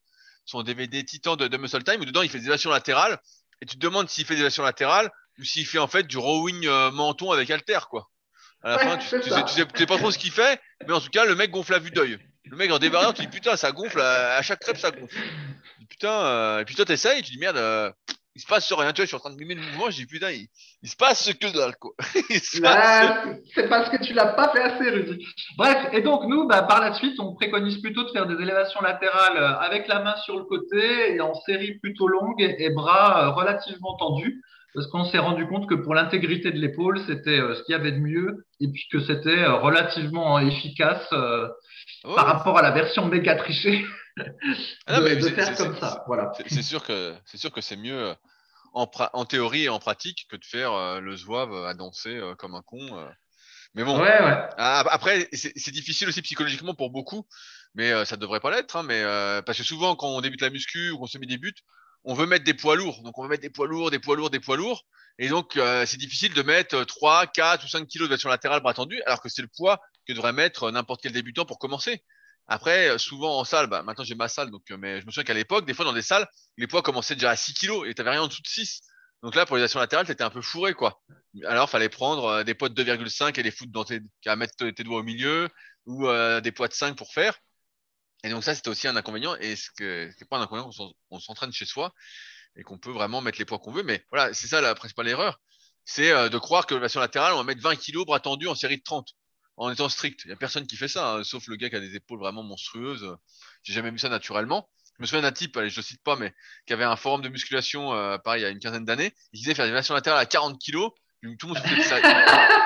[0.44, 3.20] son DVD Titan de, de Muscle Time, où dedans il fait des élévations latérales,
[3.62, 6.18] et tu te demandes s'il fait des élévations latérales ou s'il fait en fait du
[6.18, 8.10] rowing euh, menton avec halter, quoi.
[8.62, 11.00] À la fin, tu, tu, sais, tu, sais, pas trop ce qu'il fait, mais en
[11.00, 12.18] tout cas, le mec gonfle à vue d'œil.
[12.46, 15.16] Le mec en dévariant, tu dis putain, ça gonfle, à, chaque crêpe, ça gonfle.
[15.88, 17.92] putain, euh, et puis toi, t'essayes, tu dis merde, euh,
[18.36, 18.92] il se passe rien.
[18.92, 20.48] Tu vois, je suis en train de mimer le mouvement, je dis putain, il,
[20.84, 21.92] il se passe ce que dalle, quoi.
[22.30, 25.26] c'est parce que tu l'as pas fait assez, Rudy.
[25.58, 28.82] Bref, et donc nous, bah, par la suite, on préconise plutôt de faire des élévations
[28.82, 33.26] latérales euh, avec la main sur le côté et en série plutôt longue et, bras
[33.26, 34.42] euh, relativement tendus.
[34.74, 37.76] Parce qu'on s'est rendu compte que pour l'intégrité de l'épaule, c'était euh, ce qu'il y
[37.76, 41.08] avait de mieux et puis que c'était relativement efficace
[42.04, 43.86] par rapport à la version méga trichée.
[44.88, 46.04] Ah de, faire comme ça.
[46.08, 46.32] Voilà.
[46.48, 48.14] C'est sûr que c'est sûr que c'est mieux euh,
[48.74, 52.36] en, en, théorie et en pratique que de faire euh, le zouave à danser euh,
[52.36, 52.80] comme un con.
[53.74, 54.00] Mais bon.
[54.00, 54.50] Ouais, ouais.
[54.58, 57.28] Ah, après, c'est difficile aussi psychologiquement pour beaucoup,
[57.74, 58.78] mais ça devrait pas l'être.
[58.78, 59.04] Hein, mais
[59.46, 61.54] parce que souvent, quand on débute la muscu ou qu'on se met des buts,
[62.06, 63.02] on veut mettre des poids lourds.
[63.04, 64.86] Donc, on veut mettre des poids lourds, des poids lourds, des poids lourds.
[65.20, 68.74] Et donc, c'est difficile de mettre 3, 4 ou 5 kilos de version latérale bras
[68.74, 72.02] tendu, alors que c'est le poids que devrait mettre n'importe quel débutant pour commencer.
[72.48, 75.12] Après, euh, souvent en salle, bah, maintenant j'ai ma salle, donc, euh, mais je me
[75.12, 76.28] souviens qu'à l'époque, des fois dans des salles,
[76.58, 78.82] les poids commençaient déjà à 6 kilos et tu n'avais rien en dessous de 6.
[79.24, 81.02] Donc là, pour les actions latérales, tu étais un peu fourré, quoi.
[81.46, 84.56] Alors, fallait prendre euh, des poids de 2,5 et les foutre dans tes, à mettre
[84.56, 85.50] tes doigts au milieu
[85.88, 86.08] ou
[86.42, 87.38] des poids de 5 pour faire.
[88.24, 90.72] Et donc ça, c'était aussi un inconvénient et ce c'est pas un inconvénient
[91.10, 91.94] qu'on s'entraîne chez soi
[92.56, 93.84] et qu'on peut vraiment mettre les poids qu'on veut.
[93.84, 95.40] Mais voilà, c'est ça la principale erreur.
[95.84, 98.78] C'est de croire que version latérale, on va mettre 20 kilos bras tendus en série
[98.78, 99.14] de 30
[99.58, 100.22] en étant strict.
[100.26, 102.20] Il n'y a personne qui fait ça, hein, sauf le gars qui a des épaules
[102.20, 103.16] vraiment monstrueuses.
[103.64, 104.70] J'ai jamais vu ça naturellement.
[104.98, 106.34] Je me souviens d'un type, allez, je ne cite pas, mais
[106.66, 109.14] qui avait un forum de musculation, euh, pareil, il y a une quinzaine d'années.
[109.34, 110.92] Il disait faire des versions latérales à 40 kilos.
[111.40, 112.26] Tout le monde se foutait de sa gueule.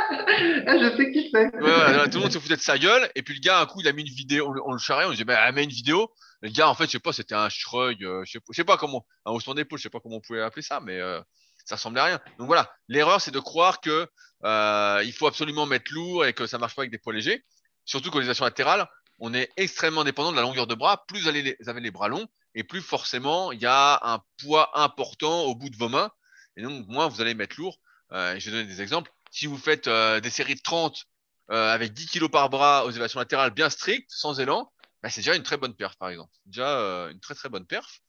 [0.67, 1.55] Ah, je sais qui c'est.
[1.55, 3.09] Ouais, tout le monde se foutait de sa gueule.
[3.15, 5.09] Et puis le gars, un coup, il a mis une vidéo, on, le charrait, on
[5.09, 6.11] lui disait, bah, mets une vidéo.
[6.41, 8.77] le gars, en fait, je sais pas, c'était un shrug, euh, je, sais, sais pas
[8.77, 11.19] comment, un haussement d'épaule, je sais pas comment on pouvait appeler ça, mais euh,
[11.65, 12.21] ça ressemblait à rien.
[12.37, 14.07] Donc voilà, l'erreur, c'est de croire que
[14.45, 17.43] euh, il faut absolument mettre lourd et que ça marche pas avec des poids légers.
[17.85, 18.87] Surtout qu'aux les actions latérales,
[19.19, 21.05] on est extrêmement dépendant de la longueur de bras.
[21.07, 25.43] Plus vous, avez les bras longs, et plus forcément il y a un poids important
[25.43, 26.11] au bout de vos mains.
[26.57, 27.79] Et donc moins vous allez mettre lourd.
[28.11, 29.11] Euh, je vais donner des exemples.
[29.31, 31.05] Si vous faites euh, des séries de 30
[31.51, 34.71] euh, avec 10 kg par bras aux élévations latérales bien strictes, sans élan,
[35.03, 36.33] bah, c'est déjà une très bonne perf par exemple.
[36.45, 38.01] Déjà une très très bonne perf.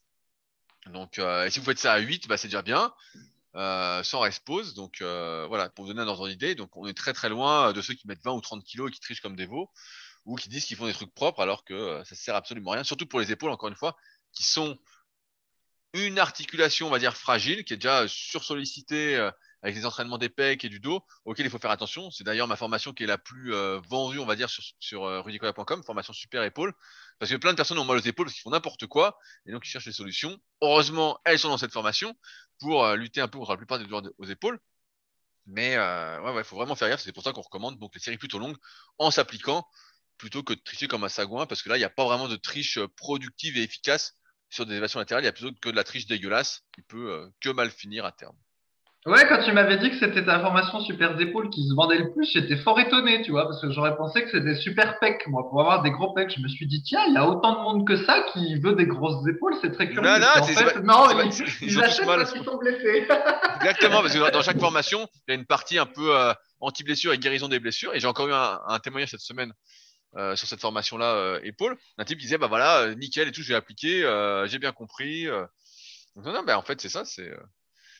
[0.86, 2.92] Donc, et si vous faites ça à 8, bah, c'est déjà bien.
[3.56, 4.74] Euh, sans respose.
[4.74, 7.72] Donc euh, voilà, pour vous donner un ordre d'idée, donc on est très très loin
[7.72, 9.68] de ceux qui mettent 20 ou 30 kilos et qui trichent comme des veaux,
[10.24, 12.74] ou qui disent qu'ils font des trucs propres alors que euh, ça sert absolument à
[12.74, 13.96] rien, surtout pour les épaules, encore une fois,
[14.32, 14.78] qui sont
[15.94, 19.16] une articulation, on va dire, fragile, qui est déjà sursollicitée
[19.60, 22.12] avec les entraînements des pecs et du dos, auquel il faut faire attention.
[22.12, 23.52] C'est d'ailleurs ma formation qui est la plus
[23.88, 25.24] vendue, on va dire, sur, sur
[25.84, 26.72] formation super épaule,
[27.20, 29.52] parce que plein de personnes ont mal aux épaules parce qu'ils font n'importe quoi, et
[29.52, 30.40] donc ils cherchent des solutions.
[30.62, 32.16] Heureusement, elles sont dans cette formation,
[32.58, 34.58] pour euh, lutter un peu contre la plupart des douleurs aux épaules.
[35.46, 37.02] Mais euh, ouais, il faut vraiment faire gaffe.
[37.02, 38.56] C'est pour ça qu'on recommande donc les séries plutôt longues
[38.98, 39.66] en s'appliquant
[40.18, 42.28] plutôt que de tricher comme un sagouin, parce que là, il n'y a pas vraiment
[42.28, 44.14] de triche euh, productive et efficace
[44.48, 45.24] sur des élévations latérales.
[45.24, 48.12] Il y a plutôt que de la triche dégueulasse qui peut que mal finir à
[48.12, 48.36] terme.
[49.06, 52.12] Ouais, quand tu m'avais dit que c'était ta formation super d'épaule qui se vendait le
[52.12, 55.48] plus, j'étais fort étonné, tu vois, parce que j'aurais pensé que c'était super pec, moi,
[55.48, 56.34] pour avoir des gros pecs.
[56.36, 58.74] Je me suis dit, tiens, il y a autant de monde que ça qui veut
[58.74, 60.06] des grosses épaules, c'est très curieux.
[60.06, 63.06] Non, non, en fait, non, ils, ils, achètent parce qu'ils sont blessés.
[63.56, 67.12] Exactement, parce que dans chaque formation, il y a une partie un peu, euh, anti-blessure
[67.12, 67.94] et guérison des blessures.
[67.94, 69.52] Et j'ai encore eu un, témoignage cette semaine
[70.16, 73.32] euh, sur cette formation-là, euh, épaule, d'un type qui disait, bah voilà, euh, nickel et
[73.32, 74.00] tout, je vais appliquer,
[74.46, 75.26] j'ai bien compris.
[76.16, 77.30] Donc, non, non, bah, en fait, c'est ça, c'est,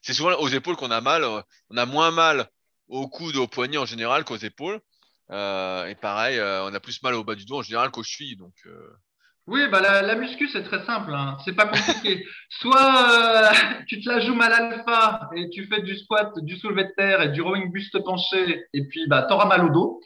[0.03, 1.25] c'est souvent aux épaules qu'on a mal.
[1.71, 2.49] On a moins mal
[2.89, 4.81] au coude, au poignet en général qu'aux épaules.
[5.31, 8.37] et pareil, on a plus mal au bas du dos en général qu'aux chevilles.
[8.37, 8.55] Donc,
[9.51, 11.13] oui, bah la, muscu, c'est très simple.
[11.13, 11.37] Hein.
[11.45, 12.25] C'est pas compliqué.
[12.49, 13.49] Soit euh,
[13.89, 17.21] tu te la joues mal alpha et tu fais du squat, du soulevé de terre
[17.21, 20.01] et du rowing buste penché et puis bah, t'auras mal au dos.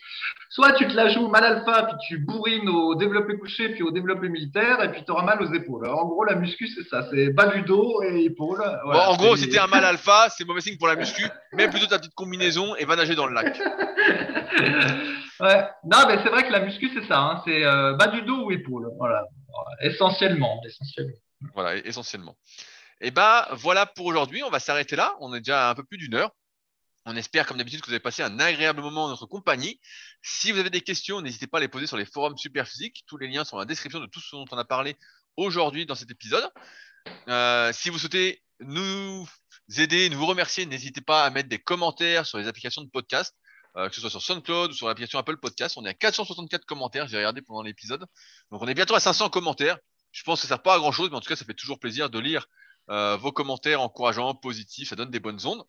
[0.49, 3.91] Soit tu te la joues mal alpha puis tu bourrines au développé couché puis au
[3.91, 5.87] développé militaire et puis t'auras mal aux épaules.
[5.89, 7.07] en gros, la muscu, c'est ça.
[7.11, 8.65] C'est bas du dos et épaules.
[8.85, 11.23] bon, en gros, si t'es un mal alpha, c'est mauvais signe pour la muscu.
[11.53, 13.61] Mets plutôt ta petite combinaison et va nager dans le lac.
[15.41, 15.69] Ouais.
[15.85, 17.19] Non, mais c'est vrai que la muscu, c'est ça.
[17.19, 17.43] Hein.
[17.45, 18.89] C'est euh, bas du dos ou épaule.
[18.99, 19.25] Voilà.
[19.81, 20.61] Essentiellement.
[20.67, 21.15] essentiellement.
[21.55, 22.37] Voilà, essentiellement.
[23.01, 24.43] Et bah voilà pour aujourd'hui.
[24.43, 25.15] On va s'arrêter là.
[25.21, 26.31] On est déjà un peu plus d'une heure.
[27.07, 29.79] On espère, comme d'habitude, que vous avez passé un agréable moment en notre compagnie.
[30.23, 33.05] Si vous avez des questions, n'hésitez pas à les poser sur les forums Superphysique.
[33.07, 34.97] Tous les liens sont dans la description de tout ce dont on a parlé
[35.37, 36.49] aujourd'hui dans cet épisode.
[37.29, 39.29] Euh, si vous souhaitez nous
[39.77, 43.37] aider, nous remercier, n'hésitez pas à mettre des commentaires sur les applications de podcast.
[43.77, 45.77] Euh, que ce soit sur SoundCloud ou sur l'application Apple Podcast.
[45.77, 48.07] On est à 464 commentaires, j'ai regardé pendant l'épisode.
[48.53, 49.79] Donc on est bientôt à 500 commentaires.
[50.13, 51.55] Je pense que ça sert pas à grand chose, mais en tout cas, ça fait
[51.55, 52.47] toujours plaisir de lire
[52.89, 55.65] euh, vos commentaires encourageants, positifs, ça donne des bonnes ondes.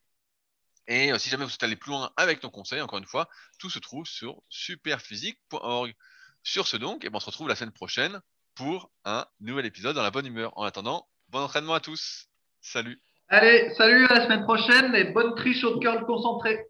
[0.88, 3.28] Et euh, si jamais vous souhaitez aller plus loin avec nos conseils, encore une fois,
[3.58, 5.96] tout se trouve sur superphysique.org.
[6.44, 8.22] Sur ce donc, et ben on se retrouve la semaine prochaine
[8.54, 10.56] pour un nouvel épisode dans la bonne humeur.
[10.60, 12.28] En attendant, bon entraînement à tous.
[12.62, 13.02] Salut.
[13.30, 16.68] Allez, salut à la semaine prochaine et bonne triche au curl concentré.